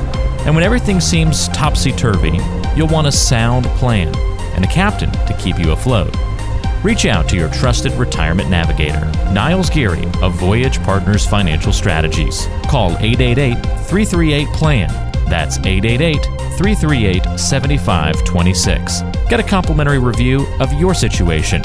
And 0.45 0.55
when 0.55 0.63
everything 0.63 0.99
seems 0.99 1.47
topsy 1.49 1.91
turvy, 1.91 2.39
you'll 2.75 2.87
want 2.87 3.07
a 3.07 3.11
sound 3.11 3.65
plan 3.77 4.15
and 4.55 4.63
a 4.63 4.67
captain 4.67 5.11
to 5.11 5.37
keep 5.39 5.57
you 5.57 5.71
afloat. 5.71 6.15
Reach 6.83 7.05
out 7.05 7.27
to 7.29 7.37
your 7.37 7.49
trusted 7.49 7.93
retirement 7.93 8.49
navigator, 8.49 9.05
Niles 9.31 9.69
Geary 9.69 10.05
of 10.21 10.33
Voyage 10.35 10.81
Partners 10.83 11.25
Financial 11.25 11.71
Strategies. 11.71 12.47
Call 12.67 12.91
888 12.99 13.55
338 13.87 14.47
PLAN. 14.49 15.02
That's 15.29 15.57
888 15.57 16.23
338 16.57 17.39
7526. 17.39 19.01
Get 19.29 19.39
a 19.39 19.43
complimentary 19.43 19.99
review 19.99 20.45
of 20.59 20.71
your 20.73 20.93
situation. 20.93 21.61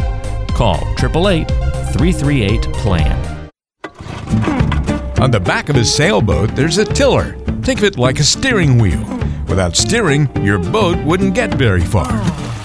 Call 0.55 0.79
888 0.99 1.49
338 1.93 2.62
PLAN. 2.75 3.38
On 5.21 5.31
the 5.31 5.41
back 5.41 5.69
of 5.69 5.77
a 5.77 5.85
sailboat, 5.85 6.55
there's 6.55 6.79
a 6.79 6.85
tiller. 6.85 7.33
Think 7.62 7.81
of 7.81 7.85
it 7.85 7.99
like 7.99 8.21
a 8.21 8.25
steering 8.25 8.79
wheel. 8.79 9.05
Without 9.49 9.75
steering, 9.75 10.29
your 10.45 10.59
boat 10.59 10.97
wouldn't 11.05 11.35
get 11.35 11.55
very 11.55 11.81
far. 11.81 12.12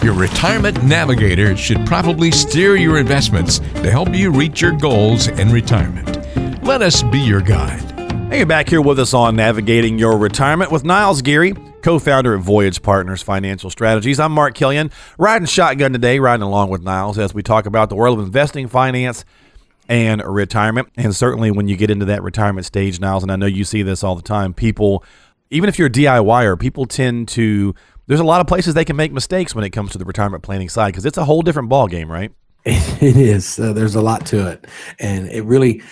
Your 0.04 0.14
retirement 0.14 0.84
navigator 0.84 1.56
should 1.56 1.86
probably 1.86 2.30
steer 2.30 2.76
your 2.76 2.98
investments 2.98 3.60
to 3.60 3.90
help 3.90 4.14
you 4.14 4.32
reach 4.32 4.62
your 4.62 4.74
goals 4.74 5.30
in 5.30 5.50
retirement. 5.50 6.20
Let 6.64 6.82
us 6.82 7.02
be 7.04 7.20
your 7.20 7.42
guide. 7.42 7.93
Hey, 8.34 8.40
you're 8.40 8.48
back 8.48 8.68
here 8.68 8.82
with 8.82 8.98
us 8.98 9.14
on 9.14 9.36
Navigating 9.36 10.00
Your 10.00 10.18
Retirement 10.18 10.72
with 10.72 10.84
Niles 10.84 11.22
Geary, 11.22 11.54
co 11.84 12.00
founder 12.00 12.34
of 12.34 12.42
Voyage 12.42 12.82
Partners 12.82 13.22
Financial 13.22 13.70
Strategies. 13.70 14.20
I'm 14.20 14.32
Mark 14.32 14.56
Killian, 14.56 14.90
riding 15.20 15.46
shotgun 15.46 15.94
today, 15.94 16.18
riding 16.18 16.42
along 16.42 16.72
with 16.72 16.82
Niles 16.82 17.20
as 17.20 17.36
we 17.36 17.44
talk 17.44 17.68
about 17.68 17.90
the 17.90 17.96
world 17.96 18.18
of 18.18 18.26
investing, 18.26 18.68
finance, 18.68 19.24
and 19.88 20.24
retirement. 20.26 20.90
And 20.96 21.16
certainly 21.16 21.52
when 21.52 21.68
you 21.68 21.78
get 21.78 21.92
into 21.92 22.06
that 22.06 22.24
retirement 22.24 22.66
stage, 22.66 23.00
Niles, 23.00 23.22
and 23.22 23.32
I 23.32 23.36
know 23.36 23.46
you 23.46 23.64
see 23.64 23.84
this 23.84 24.04
all 24.04 24.16
the 24.16 24.24
time, 24.24 24.56
people, 24.56 25.04
even 25.52 25.70
if 25.70 25.78
you're 25.78 25.90
a 25.90 25.92
DIYer, 25.92 26.60
people 26.60 26.88
tend 26.88 27.28
to, 27.28 27.76
there's 28.08 28.20
a 28.20 28.24
lot 28.24 28.42
of 28.42 28.48
places 28.48 28.74
they 28.74 28.84
can 28.84 28.96
make 28.96 29.12
mistakes 29.12 29.54
when 29.54 29.64
it 29.64 29.70
comes 29.70 29.92
to 29.92 30.00
the 30.00 30.06
retirement 30.06 30.42
planning 30.42 30.70
side 30.70 30.88
because 30.88 31.06
it's 31.06 31.20
a 31.20 31.26
whole 31.26 31.44
different 31.44 31.70
ball 31.70 31.88
game, 31.88 32.12
right? 32.12 32.32
It 32.66 33.16
is. 33.16 33.60
Uh, 33.60 33.74
there's 33.74 33.94
a 33.94 34.02
lot 34.02 34.26
to 34.28 34.48
it, 34.48 34.66
and 34.98 35.28
it 35.28 35.44
really 35.44 35.84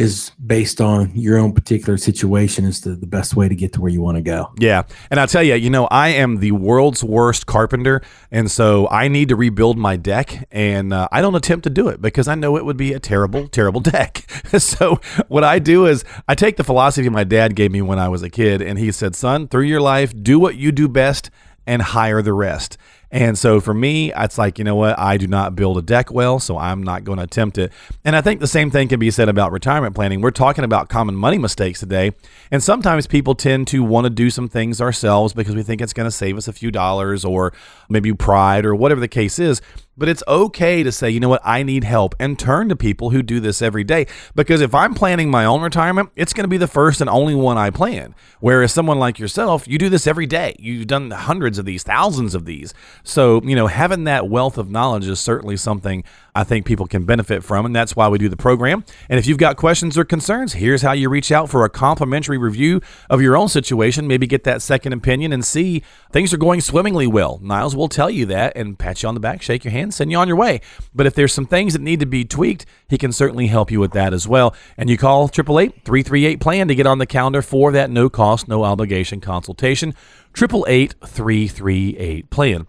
is 0.00 0.30
based 0.46 0.80
on 0.80 1.14
your 1.14 1.36
own 1.36 1.52
particular 1.52 1.98
situation 1.98 2.64
is 2.64 2.80
to 2.80 2.96
the 2.96 3.06
best 3.06 3.36
way 3.36 3.50
to 3.50 3.54
get 3.54 3.74
to 3.74 3.82
where 3.82 3.90
you 3.90 4.00
want 4.00 4.16
to 4.16 4.22
go. 4.22 4.50
Yeah. 4.58 4.84
And 5.10 5.20
I'll 5.20 5.26
tell 5.26 5.42
you, 5.42 5.54
you 5.54 5.68
know, 5.68 5.86
I 5.88 6.08
am 6.08 6.38
the 6.38 6.52
world's 6.52 7.04
worst 7.04 7.44
carpenter. 7.44 8.00
And 8.30 8.50
so 8.50 8.88
I 8.88 9.08
need 9.08 9.28
to 9.28 9.36
rebuild 9.36 9.76
my 9.76 9.96
deck. 9.96 10.48
And 10.50 10.94
uh, 10.94 11.06
I 11.12 11.20
don't 11.20 11.34
attempt 11.34 11.64
to 11.64 11.70
do 11.70 11.88
it 11.88 12.00
because 12.00 12.28
I 12.28 12.34
know 12.34 12.56
it 12.56 12.64
would 12.64 12.78
be 12.78 12.94
a 12.94 12.98
terrible, 12.98 13.46
terrible 13.46 13.80
deck. 13.92 14.24
so 14.58 14.98
what 15.28 15.44
I 15.44 15.58
do 15.58 15.84
is 15.84 16.02
I 16.26 16.34
take 16.34 16.56
the 16.56 16.64
philosophy 16.64 17.10
my 17.10 17.24
dad 17.24 17.54
gave 17.54 17.70
me 17.70 17.82
when 17.82 17.98
I 17.98 18.08
was 18.08 18.22
a 18.22 18.30
kid. 18.30 18.62
And 18.62 18.78
he 18.78 18.90
said, 18.92 19.14
son, 19.14 19.48
through 19.48 19.64
your 19.64 19.82
life, 19.82 20.14
do 20.16 20.38
what 20.38 20.56
you 20.56 20.72
do 20.72 20.88
best 20.88 21.28
and 21.66 21.82
hire 21.82 22.22
the 22.22 22.32
rest. 22.32 22.78
And 23.12 23.36
so 23.36 23.60
for 23.60 23.74
me, 23.74 24.12
it's 24.14 24.38
like, 24.38 24.58
you 24.58 24.64
know 24.64 24.76
what? 24.76 24.98
I 24.98 25.16
do 25.16 25.26
not 25.26 25.56
build 25.56 25.78
a 25.78 25.82
deck 25.82 26.12
well, 26.12 26.38
so 26.38 26.56
I'm 26.56 26.82
not 26.82 27.02
going 27.02 27.18
to 27.18 27.24
attempt 27.24 27.58
it. 27.58 27.72
And 28.04 28.14
I 28.14 28.20
think 28.20 28.40
the 28.40 28.46
same 28.46 28.70
thing 28.70 28.88
can 28.88 29.00
be 29.00 29.10
said 29.10 29.28
about 29.28 29.50
retirement 29.50 29.94
planning. 29.94 30.20
We're 30.20 30.30
talking 30.30 30.62
about 30.62 30.88
common 30.88 31.16
money 31.16 31.38
mistakes 31.38 31.80
today. 31.80 32.12
And 32.52 32.62
sometimes 32.62 33.06
people 33.08 33.34
tend 33.34 33.66
to 33.68 33.82
want 33.82 34.04
to 34.04 34.10
do 34.10 34.30
some 34.30 34.48
things 34.48 34.80
ourselves 34.80 35.32
because 35.34 35.56
we 35.56 35.62
think 35.62 35.80
it's 35.80 35.92
going 35.92 36.06
to 36.06 36.12
save 36.12 36.36
us 36.36 36.46
a 36.46 36.52
few 36.52 36.70
dollars 36.70 37.24
or 37.24 37.52
maybe 37.88 38.12
pride 38.12 38.64
or 38.64 38.74
whatever 38.76 39.00
the 39.00 39.08
case 39.08 39.38
is. 39.38 39.60
But 40.00 40.08
it's 40.08 40.22
okay 40.26 40.82
to 40.82 40.90
say, 40.90 41.10
you 41.10 41.20
know 41.20 41.28
what, 41.28 41.42
I 41.44 41.62
need 41.62 41.84
help 41.84 42.14
and 42.18 42.38
turn 42.38 42.70
to 42.70 42.74
people 42.74 43.10
who 43.10 43.22
do 43.22 43.38
this 43.38 43.60
every 43.60 43.84
day. 43.84 44.06
Because 44.34 44.62
if 44.62 44.74
I'm 44.74 44.94
planning 44.94 45.30
my 45.30 45.44
own 45.44 45.60
retirement, 45.60 46.08
it's 46.16 46.32
going 46.32 46.44
to 46.44 46.48
be 46.48 46.56
the 46.56 46.66
first 46.66 47.02
and 47.02 47.10
only 47.10 47.34
one 47.34 47.58
I 47.58 47.68
plan. 47.68 48.14
Whereas 48.40 48.72
someone 48.72 48.98
like 48.98 49.18
yourself, 49.18 49.68
you 49.68 49.76
do 49.76 49.90
this 49.90 50.06
every 50.06 50.26
day. 50.26 50.56
You've 50.58 50.86
done 50.86 51.10
hundreds 51.10 51.58
of 51.58 51.66
these, 51.66 51.82
thousands 51.82 52.34
of 52.34 52.46
these. 52.46 52.72
So, 53.04 53.42
you 53.42 53.54
know, 53.54 53.66
having 53.66 54.04
that 54.04 54.26
wealth 54.26 54.56
of 54.56 54.70
knowledge 54.70 55.06
is 55.06 55.20
certainly 55.20 55.58
something 55.58 56.02
I 56.34 56.44
think 56.44 56.66
people 56.66 56.86
can 56.86 57.04
benefit 57.04 57.42
from, 57.42 57.66
and 57.66 57.74
that's 57.74 57.96
why 57.96 58.08
we 58.08 58.18
do 58.18 58.28
the 58.28 58.36
program. 58.36 58.84
And 59.08 59.18
if 59.18 59.26
you've 59.26 59.38
got 59.38 59.56
questions 59.56 59.98
or 59.98 60.04
concerns, 60.04 60.54
here's 60.54 60.82
how 60.82 60.92
you 60.92 61.08
reach 61.08 61.32
out 61.32 61.50
for 61.50 61.64
a 61.64 61.70
complimentary 61.70 62.38
review 62.38 62.80
of 63.08 63.20
your 63.20 63.36
own 63.36 63.48
situation. 63.48 64.06
Maybe 64.06 64.26
get 64.26 64.44
that 64.44 64.62
second 64.62 64.92
opinion 64.92 65.32
and 65.32 65.44
see 65.44 65.82
things 66.12 66.32
are 66.32 66.38
going 66.38 66.60
swimmingly 66.60 67.06
well. 67.06 67.38
Niles 67.42 67.74
will 67.74 67.88
tell 67.88 68.10
you 68.10 68.26
that 68.26 68.56
and 68.56 68.78
pat 68.78 69.02
you 69.02 69.08
on 69.08 69.14
the 69.14 69.20
back, 69.20 69.42
shake 69.42 69.64
your 69.64 69.72
hand, 69.72 69.94
send 69.94 70.10
you 70.10 70.18
on 70.18 70.28
your 70.28 70.36
way. 70.36 70.60
But 70.94 71.06
if 71.06 71.14
there's 71.14 71.32
some 71.32 71.46
things 71.46 71.72
that 71.72 71.82
need 71.82 72.00
to 72.00 72.06
be 72.06 72.24
tweaked, 72.24 72.66
he 72.88 72.98
can 72.98 73.12
certainly 73.12 73.48
help 73.48 73.70
you 73.70 73.80
with 73.80 73.92
that 73.92 74.12
as 74.12 74.28
well. 74.28 74.54
And 74.76 74.88
you 74.88 74.96
call 74.96 75.24
888 75.24 75.84
338 75.84 76.40
plan 76.40 76.68
to 76.68 76.74
get 76.74 76.86
on 76.86 76.98
the 76.98 77.06
calendar 77.06 77.42
for 77.42 77.72
that 77.72 77.90
no 77.90 78.08
cost, 78.08 78.48
no 78.48 78.64
obligation 78.64 79.20
consultation. 79.20 79.94
888 80.36 80.94
338 81.04 82.30
plan. 82.30 82.66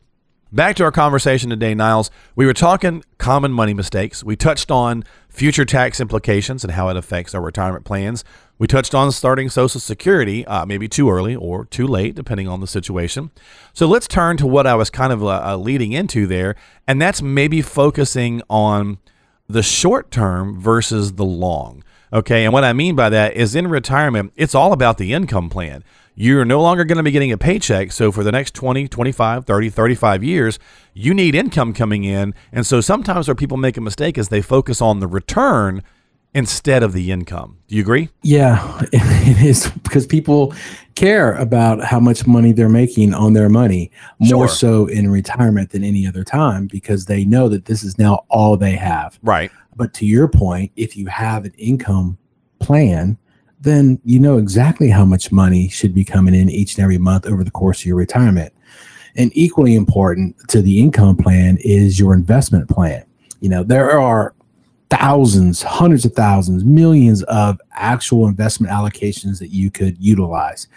Back 0.53 0.75
to 0.75 0.83
our 0.83 0.91
conversation 0.91 1.49
today, 1.49 1.73
Niles. 1.73 2.11
We 2.35 2.45
were 2.45 2.53
talking 2.53 3.05
common 3.17 3.53
money 3.53 3.73
mistakes. 3.73 4.21
We 4.21 4.35
touched 4.35 4.69
on 4.69 5.05
future 5.29 5.63
tax 5.63 6.01
implications 6.01 6.65
and 6.65 6.73
how 6.73 6.89
it 6.89 6.97
affects 6.97 7.33
our 7.33 7.39
retirement 7.39 7.85
plans. 7.85 8.25
We 8.59 8.67
touched 8.67 8.93
on 8.93 9.13
starting 9.13 9.47
Social 9.47 9.79
Security, 9.79 10.45
uh, 10.45 10.65
maybe 10.65 10.89
too 10.89 11.09
early 11.09 11.37
or 11.37 11.63
too 11.63 11.87
late, 11.87 12.15
depending 12.15 12.49
on 12.49 12.59
the 12.59 12.67
situation. 12.67 13.31
So 13.71 13.87
let's 13.87 14.09
turn 14.09 14.35
to 14.37 14.45
what 14.45 14.67
I 14.67 14.75
was 14.75 14.89
kind 14.89 15.13
of 15.13 15.23
uh, 15.23 15.41
uh 15.41 15.55
leading 15.55 15.93
into 15.93 16.27
there, 16.27 16.57
and 16.85 17.01
that's 17.01 17.21
maybe 17.21 17.61
focusing 17.61 18.41
on 18.49 18.97
the 19.51 19.63
short 19.63 20.11
term 20.11 20.59
versus 20.59 21.13
the 21.13 21.25
long. 21.25 21.83
Okay, 22.13 22.43
and 22.43 22.53
what 22.53 22.63
I 22.63 22.73
mean 22.73 22.95
by 22.95 23.09
that 23.09 23.35
is 23.35 23.55
in 23.55 23.67
retirement, 23.67 24.33
it's 24.35 24.55
all 24.55 24.73
about 24.73 24.97
the 24.97 25.13
income 25.13 25.49
plan 25.49 25.83
you're 26.15 26.45
no 26.45 26.61
longer 26.61 26.83
going 26.83 26.97
to 26.97 27.03
be 27.03 27.11
getting 27.11 27.31
a 27.31 27.37
paycheck. 27.37 27.91
So 27.91 28.11
for 28.11 28.23
the 28.23 28.31
next 28.31 28.53
20, 28.53 28.87
25, 28.87 29.45
30, 29.45 29.69
35 29.69 30.23
years, 30.23 30.59
you 30.93 31.13
need 31.13 31.35
income 31.35 31.73
coming 31.73 32.03
in. 32.03 32.33
And 32.51 32.65
so 32.65 32.81
sometimes 32.81 33.27
where 33.27 33.35
people 33.35 33.57
make 33.57 33.77
a 33.77 33.81
mistake 33.81 34.17
is 34.17 34.29
they 34.29 34.41
focus 34.41 34.81
on 34.81 34.99
the 34.99 35.07
return 35.07 35.83
instead 36.33 36.83
of 36.83 36.93
the 36.93 37.11
income. 37.11 37.57
Do 37.67 37.75
you 37.75 37.81
agree? 37.81 38.09
Yeah, 38.21 38.81
it 38.93 39.43
is 39.43 39.69
because 39.83 40.05
people 40.05 40.53
care 40.95 41.33
about 41.33 41.83
how 41.83 41.99
much 41.99 42.27
money 42.27 42.51
they're 42.51 42.69
making 42.69 43.13
on 43.13 43.33
their 43.33 43.49
money 43.49 43.91
more 44.19 44.47
sure. 44.47 44.55
so 44.55 44.85
in 44.87 45.09
retirement 45.09 45.71
than 45.71 45.83
any 45.83 46.07
other 46.07 46.23
time 46.23 46.67
because 46.67 47.05
they 47.05 47.25
know 47.25 47.49
that 47.49 47.65
this 47.65 47.83
is 47.83 47.97
now 47.97 48.25
all 48.29 48.57
they 48.57 48.75
have. 48.75 49.19
Right. 49.21 49.51
But 49.75 49.93
to 49.95 50.05
your 50.05 50.27
point, 50.27 50.71
if 50.75 50.97
you 50.97 51.07
have 51.07 51.45
an 51.45 51.53
income 51.57 52.17
plan, 52.59 53.17
then 53.59 53.99
you 54.03 54.19
know 54.19 54.37
exactly 54.37 54.89
how 54.89 55.05
much 55.05 55.31
money 55.31 55.69
should 55.69 55.93
be 55.93 56.03
coming 56.03 56.33
in 56.33 56.49
each 56.49 56.75
and 56.75 56.83
every 56.83 56.97
month 56.97 57.25
over 57.25 57.43
the 57.43 57.51
course 57.51 57.81
of 57.81 57.85
your 57.85 57.95
retirement. 57.95 58.53
And 59.15 59.31
equally 59.35 59.75
important 59.75 60.35
to 60.49 60.61
the 60.61 60.79
income 60.79 61.17
plan 61.17 61.57
is 61.61 61.99
your 61.99 62.13
investment 62.13 62.69
plan. 62.69 63.05
You 63.39 63.49
know, 63.49 63.63
there 63.63 63.99
are 63.99 64.33
thousands, 64.91 65.63
hundreds 65.63 66.03
of 66.03 66.13
thousands, 66.13 66.65
millions 66.65 67.23
of 67.23 67.59
actual 67.73 68.27
investment 68.27 68.71
allocations 68.71 69.39
that 69.39 69.47
you 69.47 69.71
could 69.71 69.97
utilize. 69.97 70.67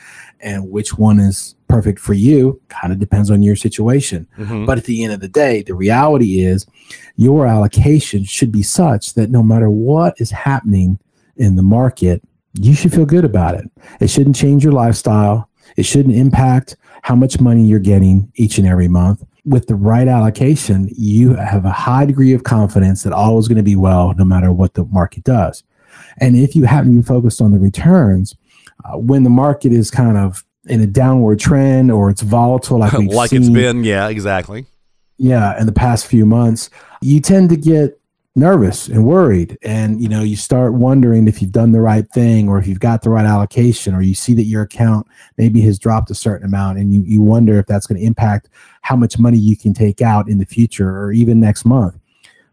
And 0.40 0.70
which 0.70 0.96
one 0.96 1.18
is 1.18 1.56
perfect 1.68 1.98
for 1.98 2.14
you 2.14 2.60
kind 2.68 2.92
of 2.92 3.00
depends 3.00 3.30
on 3.30 3.42
your 3.42 3.56
situation. 3.56 4.28
Mm-hmm. 4.38 4.66
But 4.66 4.78
at 4.78 4.84
the 4.84 5.02
end 5.02 5.12
of 5.12 5.20
the 5.20 5.28
day, 5.28 5.62
the 5.62 5.74
reality 5.74 6.42
is 6.44 6.64
your 7.16 7.46
allocation 7.46 8.24
should 8.24 8.52
be 8.52 8.62
such 8.62 9.14
that 9.14 9.30
no 9.30 9.42
matter 9.42 9.68
what 9.68 10.14
is 10.20 10.30
happening 10.30 10.98
in 11.36 11.56
the 11.56 11.62
market, 11.62 12.22
you 12.60 12.74
should 12.74 12.92
feel 12.92 13.06
good 13.06 13.24
about 13.24 13.56
it. 13.56 13.68
It 14.00 14.10
shouldn't 14.10 14.36
change 14.36 14.62
your 14.62 14.72
lifestyle. 14.72 15.48
It 15.76 15.86
shouldn't 15.86 16.14
impact 16.14 16.76
how 17.02 17.16
much 17.16 17.40
money 17.40 17.64
you're 17.64 17.80
getting 17.80 18.30
each 18.36 18.58
and 18.58 18.66
every 18.66 18.86
month. 18.86 19.24
With 19.44 19.66
the 19.66 19.74
right 19.74 20.08
allocation, 20.08 20.88
you 20.96 21.34
have 21.34 21.64
a 21.64 21.70
high 21.70 22.06
degree 22.06 22.32
of 22.32 22.44
confidence 22.44 23.02
that 23.02 23.12
all 23.12 23.38
is 23.38 23.46
going 23.46 23.58
to 23.58 23.62
be 23.64 23.76
well 23.76 24.14
no 24.16 24.24
matter 24.24 24.50
what 24.50 24.74
the 24.74 24.84
market 24.86 25.24
does. 25.24 25.62
And 26.18 26.36
if 26.36 26.56
you 26.56 26.64
happen 26.64 26.96
to 26.96 27.02
be 27.02 27.06
focused 27.06 27.40
on 27.40 27.52
the 27.52 27.58
returns, 27.58 28.34
uh, 28.84 28.98
when 28.98 29.22
the 29.22 29.30
market 29.30 29.72
is 29.72 29.90
kind 29.90 30.16
of 30.16 30.44
in 30.66 30.80
a 30.80 30.86
downward 30.86 31.38
trend 31.38 31.90
or 31.90 32.10
it's 32.10 32.22
volatile, 32.22 32.78
like, 32.80 32.92
like 32.92 33.30
seen, 33.30 33.42
it's 33.42 33.50
been, 33.50 33.84
yeah, 33.84 34.08
exactly. 34.08 34.66
Yeah, 35.18 35.58
in 35.60 35.66
the 35.66 35.72
past 35.72 36.06
few 36.06 36.26
months, 36.26 36.70
you 37.00 37.20
tend 37.20 37.50
to 37.50 37.56
get 37.56 38.00
nervous 38.36 38.88
and 38.88 39.06
worried. 39.06 39.56
And 39.62 40.00
you 40.00 40.08
know 40.08 40.22
you 40.22 40.36
start 40.36 40.74
wondering 40.74 41.28
if 41.28 41.40
you've 41.40 41.52
done 41.52 41.72
the 41.72 41.80
right 41.80 42.06
thing 42.08 42.48
or 42.48 42.58
if 42.58 42.66
you've 42.66 42.80
got 42.80 43.02
the 43.02 43.10
right 43.10 43.26
allocation 43.26 43.94
or 43.94 44.02
you 44.02 44.14
see 44.14 44.34
that 44.34 44.44
your 44.44 44.62
account 44.62 45.06
maybe 45.38 45.60
has 45.62 45.78
dropped 45.78 46.10
a 46.10 46.14
certain 46.14 46.46
amount 46.46 46.78
and 46.78 46.92
you, 46.92 47.02
you 47.02 47.20
wonder 47.20 47.58
if 47.58 47.66
that's 47.66 47.86
going 47.86 48.00
to 48.00 48.06
impact 48.06 48.48
how 48.82 48.96
much 48.96 49.18
money 49.18 49.38
you 49.38 49.56
can 49.56 49.72
take 49.72 50.02
out 50.02 50.28
in 50.28 50.38
the 50.38 50.46
future 50.46 50.98
or 50.98 51.12
even 51.12 51.40
next 51.40 51.64
month. 51.64 51.96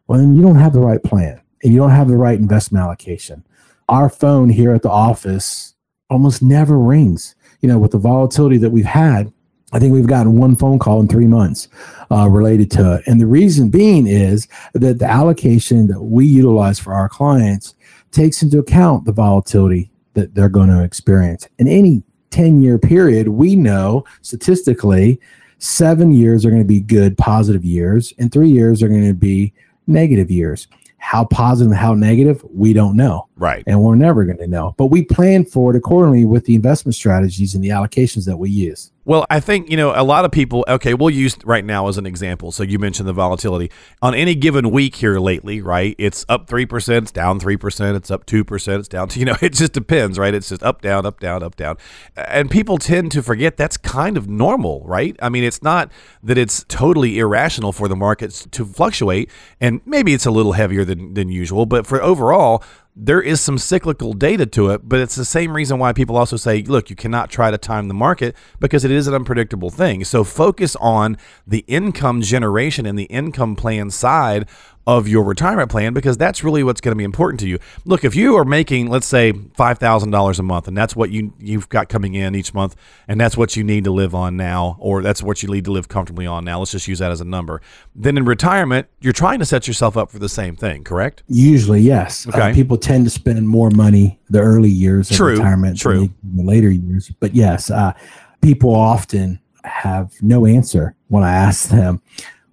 Well 0.07 0.19
then 0.19 0.35
you 0.35 0.41
don't 0.41 0.55
have 0.55 0.73
the 0.73 0.79
right 0.79 1.03
plan 1.03 1.41
and 1.63 1.73
you 1.73 1.79
don't 1.79 1.91
have 1.91 2.07
the 2.07 2.17
right 2.17 2.37
investment 2.37 2.83
allocation. 2.83 3.43
Our 3.89 4.09
phone 4.09 4.49
here 4.49 4.73
at 4.73 4.83
the 4.83 4.89
office 4.89 5.73
almost 6.09 6.41
never 6.41 6.77
rings 6.77 7.35
you 7.61 7.69
know 7.69 7.79
with 7.79 7.91
the 7.91 7.97
volatility 7.97 8.57
that 8.57 8.71
we've 8.71 8.85
had 8.85 9.31
I 9.71 9.79
think 9.79 9.93
we've 9.93 10.07
gotten 10.07 10.37
one 10.37 10.55
phone 10.55 10.79
call 10.79 10.99
in 10.99 11.07
three 11.07 11.27
months 11.27 11.67
uh, 12.11 12.27
related 12.27 12.69
to 12.71 12.95
it. 12.95 13.03
And 13.07 13.21
the 13.21 13.27
reason 13.27 13.69
being 13.69 14.07
is 14.07 14.47
that 14.73 14.99
the 14.99 15.05
allocation 15.05 15.87
that 15.87 16.01
we 16.01 16.25
utilize 16.25 16.79
for 16.79 16.93
our 16.93 17.07
clients 17.07 17.75
takes 18.11 18.43
into 18.43 18.59
account 18.59 19.05
the 19.05 19.13
volatility 19.13 19.89
that 20.13 20.35
they're 20.35 20.49
going 20.49 20.69
to 20.69 20.83
experience. 20.83 21.47
In 21.57 21.67
any 21.67 22.03
10 22.31 22.61
year 22.61 22.77
period, 22.77 23.29
we 23.29 23.55
know 23.55 24.03
statistically 24.21 25.19
seven 25.59 26.11
years 26.11 26.45
are 26.45 26.49
going 26.49 26.61
to 26.61 26.67
be 26.67 26.79
good, 26.79 27.17
positive 27.17 27.63
years, 27.63 28.13
and 28.17 28.31
three 28.31 28.49
years 28.49 28.81
are 28.81 28.87
going 28.87 29.07
to 29.07 29.13
be 29.13 29.53
negative 29.87 30.31
years. 30.31 30.67
How 30.97 31.25
positive, 31.25 31.75
how 31.75 31.95
negative, 31.95 32.43
we 32.53 32.73
don't 32.73 32.95
know. 32.95 33.27
Right. 33.35 33.63
And 33.65 33.81
we're 33.81 33.95
never 33.95 34.23
going 34.23 34.37
to 34.37 34.47
know. 34.47 34.75
But 34.77 34.87
we 34.87 35.03
plan 35.03 35.45
for 35.45 35.73
it 35.73 35.77
accordingly 35.77 36.25
with 36.25 36.45
the 36.45 36.53
investment 36.53 36.95
strategies 36.95 37.55
and 37.55 37.63
the 37.63 37.69
allocations 37.69 38.25
that 38.25 38.37
we 38.37 38.49
use. 38.51 38.91
Well, 39.03 39.25
I 39.31 39.39
think, 39.39 39.67
you 39.67 39.77
know, 39.77 39.93
a 39.95 40.03
lot 40.03 40.25
of 40.25 40.31
people, 40.31 40.63
okay, 40.67 40.93
we'll 40.93 41.09
use 41.09 41.35
right 41.43 41.65
now 41.65 41.87
as 41.87 41.97
an 41.97 42.05
example. 42.05 42.51
So 42.51 42.61
you 42.61 42.77
mentioned 42.77 43.09
the 43.09 43.13
volatility. 43.13 43.71
On 44.03 44.13
any 44.13 44.35
given 44.35 44.69
week 44.69 44.95
here 44.95 45.19
lately, 45.19 45.59
right, 45.59 45.95
it's 45.97 46.23
up 46.29 46.47
3%, 46.47 47.01
it's 47.01 47.11
down 47.11 47.39
3%, 47.39 47.95
it's 47.95 48.11
up 48.11 48.27
2%, 48.27 48.79
it's 48.79 48.87
down, 48.87 49.07
to, 49.09 49.19
you 49.19 49.25
know, 49.25 49.35
it 49.41 49.53
just 49.53 49.73
depends, 49.73 50.19
right? 50.19 50.35
It's 50.35 50.49
just 50.49 50.61
up, 50.61 50.83
down, 50.83 51.07
up, 51.07 51.19
down, 51.19 51.41
up, 51.41 51.55
down. 51.55 51.77
And 52.15 52.51
people 52.51 52.77
tend 52.77 53.11
to 53.13 53.23
forget 53.23 53.57
that's 53.57 53.75
kind 53.75 54.17
of 54.17 54.29
normal, 54.29 54.83
right? 54.85 55.15
I 55.19 55.29
mean, 55.29 55.43
it's 55.43 55.63
not 55.63 55.91
that 56.21 56.37
it's 56.37 56.63
totally 56.67 57.17
irrational 57.17 57.71
for 57.71 57.87
the 57.87 57.95
markets 57.95 58.47
to 58.51 58.65
fluctuate. 58.65 59.31
And 59.59 59.81
maybe 59.83 60.13
it's 60.13 60.27
a 60.27 60.31
little 60.31 60.51
heavier 60.51 60.85
than, 60.85 61.15
than 61.15 61.29
usual, 61.29 61.65
but 61.65 61.87
for 61.87 62.03
overall, 62.03 62.63
there 62.95 63.21
is 63.21 63.39
some 63.39 63.57
cyclical 63.57 64.13
data 64.13 64.45
to 64.45 64.69
it, 64.71 64.81
but 64.83 64.99
it's 64.99 65.15
the 65.15 65.25
same 65.25 65.55
reason 65.55 65.79
why 65.79 65.93
people 65.93 66.17
also 66.17 66.35
say, 66.35 66.61
look, 66.63 66.89
you 66.89 66.95
cannot 66.95 67.29
try 67.29 67.49
to 67.49 67.57
time 67.57 67.87
the 67.87 67.93
market 67.93 68.35
because 68.59 68.83
it 68.83 68.91
is 68.91 69.07
an 69.07 69.13
unpredictable 69.13 69.69
thing. 69.69 70.03
So 70.03 70.23
focus 70.23 70.75
on 70.77 71.17
the 71.47 71.63
income 71.67 72.21
generation 72.21 72.85
and 72.85 72.99
the 72.99 73.05
income 73.05 73.55
plan 73.55 73.91
side 73.91 74.47
of 74.87 75.07
your 75.07 75.23
retirement 75.23 75.69
plan 75.69 75.93
because 75.93 76.17
that's 76.17 76.43
really 76.43 76.63
what's 76.63 76.81
going 76.81 76.91
to 76.91 76.97
be 76.97 77.03
important 77.03 77.39
to 77.39 77.47
you. 77.47 77.59
Look, 77.85 78.03
if 78.03 78.15
you 78.15 78.35
are 78.37 78.45
making, 78.45 78.87
let's 78.87 79.05
say, 79.05 79.31
five 79.55 79.77
thousand 79.77 80.11
dollars 80.11 80.39
a 80.39 80.43
month, 80.43 80.67
and 80.67 80.75
that's 80.75 80.95
what 80.95 81.11
you 81.11 81.33
you've 81.39 81.69
got 81.69 81.89
coming 81.89 82.15
in 82.15 82.35
each 82.35 82.53
month, 82.53 82.75
and 83.07 83.19
that's 83.19 83.37
what 83.37 83.55
you 83.55 83.63
need 83.63 83.83
to 83.83 83.91
live 83.91 84.15
on 84.15 84.35
now, 84.37 84.77
or 84.79 85.01
that's 85.01 85.21
what 85.21 85.43
you 85.43 85.49
need 85.49 85.65
to 85.65 85.71
live 85.71 85.87
comfortably 85.87 86.25
on 86.25 86.43
now. 86.43 86.59
Let's 86.59 86.71
just 86.71 86.87
use 86.87 86.99
that 86.99 87.11
as 87.11 87.21
a 87.21 87.25
number. 87.25 87.61
Then 87.95 88.17
in 88.17 88.25
retirement, 88.25 88.87
you're 88.99 89.13
trying 89.13 89.39
to 89.39 89.45
set 89.45 89.67
yourself 89.67 89.95
up 89.95 90.09
for 90.09 90.19
the 90.19 90.29
same 90.29 90.55
thing, 90.55 90.83
correct? 90.83 91.23
Usually, 91.27 91.81
yes. 91.81 92.25
Uh, 92.27 92.29
okay. 92.29 92.51
Uh, 92.51 92.53
people 92.53 92.77
tend 92.77 93.05
to 93.05 93.11
spend 93.11 93.47
more 93.47 93.69
money 93.69 94.19
the 94.29 94.39
early 94.39 94.69
years 94.69 95.11
of 95.11 95.17
true, 95.17 95.33
retirement, 95.33 95.77
true. 95.79 96.09
the 96.23 96.43
later 96.43 96.71
years. 96.71 97.11
But 97.19 97.35
yes, 97.35 97.69
uh, 97.69 97.93
people 98.41 98.73
often 98.73 99.39
have 99.63 100.13
no 100.21 100.45
answer 100.47 100.95
when 101.09 101.23
I 101.23 101.33
ask 101.33 101.69
them 101.69 102.01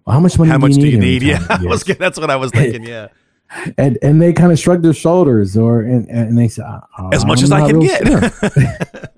well, 0.09 0.15
how 0.15 0.21
much 0.21 0.39
money? 0.39 0.51
How 0.51 0.57
do 0.57 0.63
much 0.63 0.77
you 0.77 0.83
do 0.83 0.89
you 0.89 0.99
need? 0.99 1.23
Yeah, 1.29 1.39
that's 1.39 2.19
what 2.19 2.31
I 2.31 2.37
was 2.37 2.51
thinking. 2.51 2.83
Yeah. 2.83 3.09
and 3.77 3.99
and 4.01 4.23
they 4.23 4.33
kind 4.33 4.51
of 4.51 4.59
shrug 4.59 4.81
their 4.81 4.95
shoulders, 4.95 5.55
or 5.55 5.83
and, 5.83 6.09
and 6.09 6.39
they 6.39 6.49
say, 6.49 6.63
oh, 6.67 7.11
as 7.13 7.27
much 7.27 7.43
as 7.43 7.53
I 7.53 7.69
can 7.69 7.81
get. 7.81 8.07
Sure. 8.07 9.03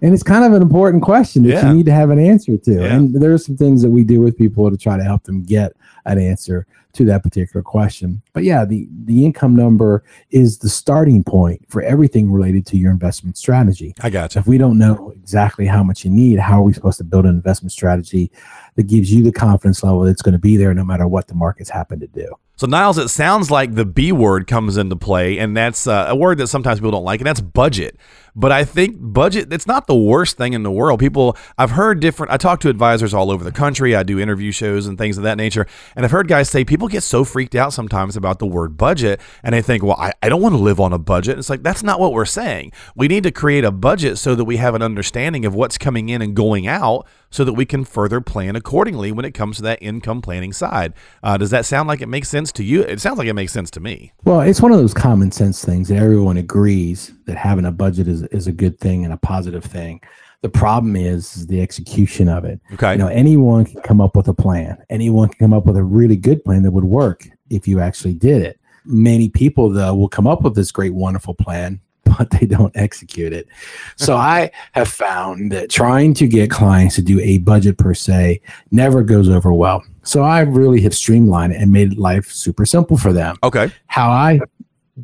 and 0.00 0.12
it's 0.12 0.22
kind 0.22 0.44
of 0.44 0.52
an 0.52 0.62
important 0.62 1.02
question 1.02 1.42
that 1.44 1.48
yeah. 1.48 1.68
you 1.68 1.74
need 1.76 1.86
to 1.86 1.92
have 1.92 2.10
an 2.10 2.18
answer 2.18 2.56
to. 2.56 2.72
Yeah. 2.72 2.94
And 2.94 3.14
there 3.14 3.32
are 3.32 3.38
some 3.38 3.56
things 3.56 3.82
that 3.82 3.90
we 3.90 4.04
do 4.04 4.20
with 4.20 4.36
people 4.36 4.70
to 4.70 4.76
try 4.76 4.96
to 4.96 5.04
help 5.04 5.24
them 5.24 5.42
get 5.42 5.72
an 6.04 6.18
answer 6.18 6.66
to 6.94 7.04
that 7.06 7.22
particular 7.22 7.62
question. 7.62 8.22
But 8.32 8.44
yeah, 8.44 8.64
the 8.64 8.86
the 9.04 9.24
income 9.24 9.56
number 9.56 10.04
is 10.30 10.58
the 10.58 10.68
starting 10.68 11.24
point 11.24 11.64
for 11.68 11.82
everything 11.82 12.30
related 12.30 12.66
to 12.66 12.76
your 12.76 12.90
investment 12.90 13.38
strategy. 13.38 13.94
I 14.00 14.10
got 14.10 14.34
you. 14.34 14.40
If 14.40 14.46
we 14.46 14.58
don't 14.58 14.78
know 14.78 15.10
exactly 15.16 15.66
how 15.66 15.82
much 15.82 16.04
you 16.04 16.10
need, 16.10 16.38
how 16.38 16.58
are 16.58 16.62
we 16.62 16.72
supposed 16.72 16.98
to 16.98 17.04
build 17.04 17.24
an 17.24 17.34
investment 17.34 17.72
strategy 17.72 18.30
that 18.76 18.84
gives 18.84 19.12
you 19.12 19.22
the 19.22 19.32
confidence 19.32 19.82
level 19.82 20.00
that's 20.00 20.22
going 20.22 20.34
to 20.34 20.38
be 20.38 20.56
there 20.56 20.74
no 20.74 20.84
matter 20.84 21.06
what 21.06 21.28
the 21.28 21.34
markets 21.34 21.70
happen 21.70 21.98
to 22.00 22.06
do? 22.08 22.34
So 22.62 22.68
Niles, 22.68 22.96
it 22.96 23.08
sounds 23.08 23.50
like 23.50 23.74
the 23.74 23.84
B 23.84 24.12
word 24.12 24.46
comes 24.46 24.76
into 24.76 24.94
play, 24.94 25.36
and 25.40 25.56
that's 25.56 25.88
uh, 25.88 26.06
a 26.08 26.14
word 26.14 26.38
that 26.38 26.46
sometimes 26.46 26.78
people 26.78 26.92
don't 26.92 27.02
like, 27.02 27.18
and 27.18 27.26
that's 27.26 27.40
budget. 27.40 27.98
But 28.36 28.52
I 28.52 28.64
think 28.64 28.94
budget, 28.98 29.52
it's 29.52 29.66
not 29.66 29.88
the 29.88 29.96
worst 29.96 30.36
thing 30.38 30.52
in 30.52 30.62
the 30.62 30.70
world. 30.70 31.00
People, 31.00 31.36
I've 31.58 31.72
heard 31.72 31.98
different, 31.98 32.32
I 32.32 32.36
talk 32.36 32.60
to 32.60 32.68
advisors 32.68 33.12
all 33.12 33.32
over 33.32 33.42
the 33.42 33.50
country. 33.50 33.96
I 33.96 34.04
do 34.04 34.20
interview 34.20 34.52
shows 34.52 34.86
and 34.86 34.96
things 34.96 35.18
of 35.18 35.24
that 35.24 35.36
nature. 35.36 35.66
And 35.96 36.04
I've 36.04 36.12
heard 36.12 36.28
guys 36.28 36.48
say 36.48 36.64
people 36.64 36.86
get 36.86 37.02
so 37.02 37.24
freaked 37.24 37.56
out 37.56 37.72
sometimes 37.72 38.16
about 38.16 38.38
the 38.38 38.46
word 38.46 38.76
budget 38.76 39.20
and 39.42 39.54
they 39.54 39.60
think, 39.60 39.82
well, 39.82 39.96
I, 39.98 40.12
I 40.22 40.28
don't 40.28 40.40
want 40.40 40.54
to 40.54 40.60
live 40.60 40.78
on 40.78 40.92
a 40.92 40.98
budget. 40.98 41.38
It's 41.38 41.50
like, 41.50 41.64
that's 41.64 41.82
not 41.82 41.98
what 41.98 42.12
we're 42.12 42.24
saying. 42.24 42.72
We 42.94 43.08
need 43.08 43.24
to 43.24 43.32
create 43.32 43.64
a 43.64 43.72
budget 43.72 44.18
so 44.18 44.34
that 44.36 44.44
we 44.44 44.56
have 44.58 44.76
an 44.76 44.82
understanding 44.82 45.44
of 45.44 45.54
what's 45.54 45.76
coming 45.76 46.08
in 46.08 46.22
and 46.22 46.34
going 46.36 46.66
out 46.68 47.06
so 47.32 47.44
that 47.44 47.54
we 47.54 47.66
can 47.66 47.84
further 47.84 48.20
plan 48.20 48.54
accordingly 48.54 49.10
when 49.10 49.24
it 49.24 49.32
comes 49.32 49.56
to 49.56 49.62
that 49.62 49.82
income 49.82 50.22
planning 50.22 50.52
side. 50.52 50.92
Uh, 51.24 51.36
does 51.36 51.50
that 51.50 51.66
sound 51.66 51.88
like 51.88 52.00
it 52.00 52.06
makes 52.06 52.28
sense 52.28 52.52
to 52.52 52.62
you? 52.62 52.82
It 52.82 53.00
sounds 53.00 53.18
like 53.18 53.26
it 53.26 53.34
makes 53.34 53.52
sense 53.52 53.70
to 53.72 53.80
me. 53.80 54.12
Well, 54.24 54.42
it's 54.42 54.62
one 54.62 54.70
of 54.70 54.78
those 54.78 54.94
common 54.94 55.32
sense 55.32 55.64
things 55.64 55.88
that 55.88 55.96
everyone 55.96 56.36
agrees 56.36 57.12
that 57.26 57.36
having 57.36 57.64
a 57.64 57.72
budget 57.72 58.06
is, 58.06 58.22
is 58.24 58.46
a 58.46 58.52
good 58.52 58.78
thing 58.78 59.04
and 59.04 59.12
a 59.12 59.16
positive 59.16 59.64
thing. 59.64 60.00
The 60.42 60.48
problem 60.48 60.96
is 60.96 61.46
the 61.46 61.60
execution 61.60 62.28
of 62.28 62.44
it. 62.44 62.60
Okay. 62.74 62.92
You 62.92 62.98
know, 62.98 63.06
anyone 63.06 63.64
can 63.64 63.80
come 63.82 64.00
up 64.00 64.14
with 64.16 64.28
a 64.28 64.34
plan. 64.34 64.76
Anyone 64.90 65.28
can 65.28 65.38
come 65.38 65.52
up 65.52 65.66
with 65.66 65.76
a 65.76 65.84
really 65.84 66.16
good 66.16 66.44
plan 66.44 66.62
that 66.64 66.72
would 66.72 66.84
work 66.84 67.26
if 67.48 67.66
you 67.66 67.80
actually 67.80 68.14
did 68.14 68.42
it. 68.42 68.58
Many 68.84 69.28
people, 69.28 69.70
though, 69.70 69.94
will 69.94 70.08
come 70.08 70.26
up 70.26 70.42
with 70.42 70.56
this 70.56 70.72
great, 70.72 70.92
wonderful 70.94 71.34
plan, 71.34 71.80
but 72.18 72.30
they 72.30 72.46
don't 72.46 72.74
execute 72.76 73.32
it. 73.32 73.48
So 73.96 74.16
I 74.16 74.50
have 74.72 74.88
found 74.88 75.52
that 75.52 75.70
trying 75.70 76.14
to 76.14 76.26
get 76.26 76.50
clients 76.50 76.94
to 76.96 77.02
do 77.02 77.20
a 77.20 77.38
budget 77.38 77.78
per 77.78 77.94
se 77.94 78.40
never 78.70 79.02
goes 79.02 79.28
over 79.28 79.52
well. 79.52 79.82
So 80.02 80.22
I 80.22 80.40
really 80.40 80.80
have 80.82 80.94
streamlined 80.94 81.52
it 81.52 81.60
and 81.60 81.72
made 81.72 81.96
life 81.96 82.30
super 82.30 82.66
simple 82.66 82.96
for 82.96 83.12
them. 83.12 83.36
Okay. 83.42 83.70
How 83.86 84.10
I 84.10 84.40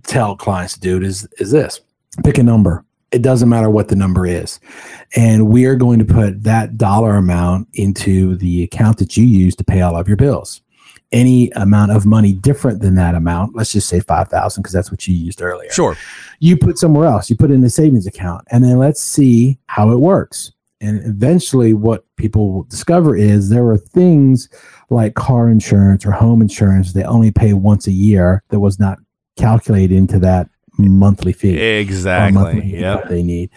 tell 0.02 0.36
clients 0.36 0.74
to 0.74 0.80
do 0.80 0.96
it 0.96 1.02
is 1.02 1.26
is 1.38 1.50
this: 1.50 1.80
pick 2.24 2.38
a 2.38 2.42
number. 2.42 2.84
It 3.10 3.22
doesn't 3.22 3.48
matter 3.48 3.70
what 3.70 3.88
the 3.88 3.96
number 3.96 4.26
is, 4.26 4.60
and 5.16 5.48
we 5.48 5.64
are 5.64 5.76
going 5.76 5.98
to 5.98 6.04
put 6.04 6.42
that 6.42 6.76
dollar 6.76 7.16
amount 7.16 7.68
into 7.74 8.36
the 8.36 8.64
account 8.64 8.98
that 8.98 9.16
you 9.16 9.24
use 9.24 9.56
to 9.56 9.64
pay 9.64 9.80
all 9.80 9.96
of 9.96 10.08
your 10.08 10.18
bills 10.18 10.60
any 11.12 11.50
amount 11.50 11.92
of 11.92 12.04
money 12.04 12.34
different 12.34 12.80
than 12.80 12.94
that 12.96 13.14
amount, 13.14 13.56
let's 13.56 13.72
just 13.72 13.88
say 13.88 14.00
5,000 14.00 14.62
because 14.62 14.72
that's 14.72 14.90
what 14.90 15.06
you 15.08 15.14
used 15.14 15.40
earlier. 15.40 15.70
Sure. 15.70 15.96
You 16.40 16.56
put 16.56 16.78
somewhere 16.78 17.06
else, 17.06 17.30
you 17.30 17.36
put 17.36 17.50
in 17.50 17.64
a 17.64 17.70
savings 17.70 18.06
account 18.06 18.44
and 18.50 18.62
then 18.62 18.78
let's 18.78 19.00
see 19.00 19.58
how 19.66 19.90
it 19.90 19.96
works. 19.96 20.52
And 20.80 21.04
eventually 21.04 21.74
what 21.74 22.04
people 22.16 22.52
will 22.52 22.62
discover 22.64 23.16
is 23.16 23.48
there 23.48 23.66
are 23.66 23.78
things 23.78 24.48
like 24.90 25.14
car 25.14 25.48
insurance 25.48 26.06
or 26.06 26.12
home 26.12 26.40
insurance 26.40 26.92
they 26.92 27.02
only 27.02 27.32
pay 27.32 27.52
once 27.52 27.86
a 27.86 27.92
year 27.92 28.44
that 28.50 28.60
was 28.60 28.78
not 28.78 28.98
calculated 29.36 29.94
into 29.94 30.18
that 30.20 30.48
monthly 30.76 31.32
fee. 31.32 31.58
Exactly. 31.58 32.76
Yeah. 32.78 33.00
They 33.08 33.22
need. 33.22 33.50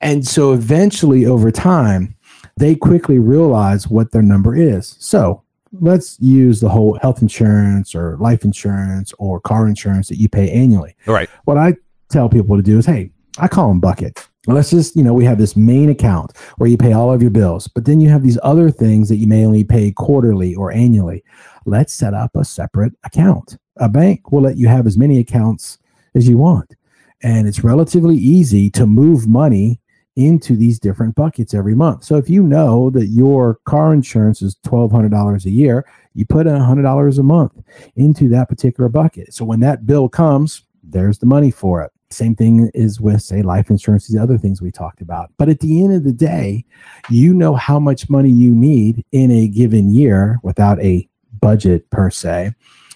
And 0.00 0.26
so 0.26 0.52
eventually 0.52 1.26
over 1.26 1.50
time, 1.50 2.16
they 2.56 2.74
quickly 2.74 3.18
realize 3.18 3.88
what 3.88 4.10
their 4.10 4.22
number 4.22 4.56
is. 4.56 4.96
So 4.98 5.43
let's 5.80 6.18
use 6.20 6.60
the 6.60 6.68
whole 6.68 6.98
health 7.00 7.22
insurance 7.22 7.94
or 7.94 8.16
life 8.18 8.44
insurance 8.44 9.12
or 9.18 9.40
car 9.40 9.66
insurance 9.66 10.08
that 10.08 10.18
you 10.18 10.28
pay 10.28 10.50
annually. 10.50 10.96
Right. 11.06 11.28
What 11.44 11.58
I 11.58 11.76
tell 12.10 12.28
people 12.28 12.56
to 12.56 12.62
do 12.62 12.78
is, 12.78 12.86
hey, 12.86 13.10
I 13.38 13.48
call 13.48 13.68
them 13.68 13.80
bucket. 13.80 14.28
Let's 14.46 14.70
just, 14.70 14.94
you 14.94 15.02
know, 15.02 15.14
we 15.14 15.24
have 15.24 15.38
this 15.38 15.56
main 15.56 15.88
account 15.88 16.36
where 16.58 16.68
you 16.68 16.76
pay 16.76 16.92
all 16.92 17.12
of 17.12 17.22
your 17.22 17.30
bills, 17.30 17.66
but 17.66 17.86
then 17.86 18.00
you 18.00 18.10
have 18.10 18.22
these 18.22 18.38
other 18.42 18.70
things 18.70 19.08
that 19.08 19.16
you 19.16 19.26
may 19.26 19.44
only 19.44 19.64
pay 19.64 19.90
quarterly 19.90 20.54
or 20.54 20.70
annually. 20.70 21.24
Let's 21.64 21.94
set 21.94 22.12
up 22.12 22.36
a 22.36 22.44
separate 22.44 22.92
account. 23.04 23.56
A 23.78 23.88
bank 23.88 24.30
will 24.30 24.42
let 24.42 24.58
you 24.58 24.68
have 24.68 24.86
as 24.86 24.98
many 24.98 25.18
accounts 25.18 25.78
as 26.14 26.28
you 26.28 26.36
want. 26.36 26.76
And 27.22 27.48
it's 27.48 27.64
relatively 27.64 28.16
easy 28.16 28.68
to 28.70 28.86
move 28.86 29.26
money 29.26 29.80
into 30.16 30.56
these 30.56 30.78
different 30.78 31.14
buckets 31.14 31.54
every 31.54 31.74
month. 31.74 32.04
So 32.04 32.16
if 32.16 32.30
you 32.30 32.42
know 32.42 32.90
that 32.90 33.06
your 33.06 33.58
car 33.64 33.92
insurance 33.92 34.42
is 34.42 34.56
$1,200 34.64 35.44
a 35.44 35.50
year, 35.50 35.84
you 36.14 36.24
put 36.24 36.46
in 36.46 36.54
$100 36.54 37.18
a 37.18 37.22
month 37.22 37.52
into 37.96 38.28
that 38.28 38.48
particular 38.48 38.88
bucket. 38.88 39.34
So 39.34 39.44
when 39.44 39.60
that 39.60 39.86
bill 39.86 40.08
comes, 40.08 40.62
there's 40.82 41.18
the 41.18 41.26
money 41.26 41.50
for 41.50 41.82
it. 41.82 41.90
Same 42.10 42.36
thing 42.36 42.70
is 42.74 43.00
with, 43.00 43.22
say, 43.22 43.42
life 43.42 43.70
insurance, 43.70 44.06
these 44.06 44.20
other 44.20 44.38
things 44.38 44.62
we 44.62 44.70
talked 44.70 45.00
about. 45.00 45.32
But 45.36 45.48
at 45.48 45.58
the 45.58 45.82
end 45.82 45.92
of 45.94 46.04
the 46.04 46.12
day, 46.12 46.64
you 47.10 47.34
know 47.34 47.56
how 47.56 47.80
much 47.80 48.08
money 48.08 48.30
you 48.30 48.54
need 48.54 49.04
in 49.10 49.32
a 49.32 49.48
given 49.48 49.92
year 49.92 50.38
without 50.44 50.80
a 50.80 51.08
budget 51.40 51.90
per 51.90 52.10
se 52.10 52.52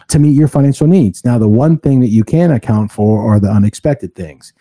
to 0.09 0.19
meet 0.21 0.37
your 0.37 0.47
financial 0.47 0.87
needs. 0.87 1.25
Now, 1.25 1.39
the 1.39 1.49
one 1.49 1.79
thing 1.79 2.01
that 2.01 2.09
you 2.09 2.23
can 2.23 2.53
account 2.53 2.93
for 2.93 3.29
are 3.29 3.41
the 3.41 3.51
unexpected 3.51 4.15
things. 4.15 4.53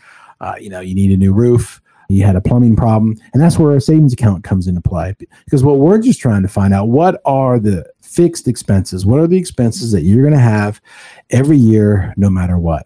Uh, 0.42 0.56
you 0.60 0.70
know, 0.70 0.80
you 0.80 0.96
need 0.96 1.12
a 1.12 1.18
new 1.18 1.34
roof 1.34 1.82
you 2.10 2.24
had 2.24 2.36
a 2.36 2.42
plumbing 2.42 2.76
problem 2.76 3.16
and 3.34 3.42
that's 3.42 3.58
where 3.58 3.76
a 3.76 3.82
savings 3.82 4.14
account 4.14 4.44
comes 4.44 4.68
into 4.68 4.82
play 4.82 5.16
because 5.46 5.64
what 5.64 5.78
we're 5.78 6.00
just 6.00 6.20
trying 6.20 6.42
to 6.42 6.48
find 6.48 6.74
out 6.74 6.88
what 6.88 7.22
are 7.26 7.60
the 7.60 7.86
fixed 8.02 8.48
expenses 8.48 9.06
what 9.06 9.20
are 9.20 9.28
the 9.28 9.38
expenses 9.38 9.92
that 9.92 10.02
you're 10.02 10.24
going 10.24 10.34
to 10.34 10.40
have 10.40 10.82
every 11.30 11.58
year 11.58 12.14
no 12.18 12.30
matter 12.30 12.58
what 12.58 12.86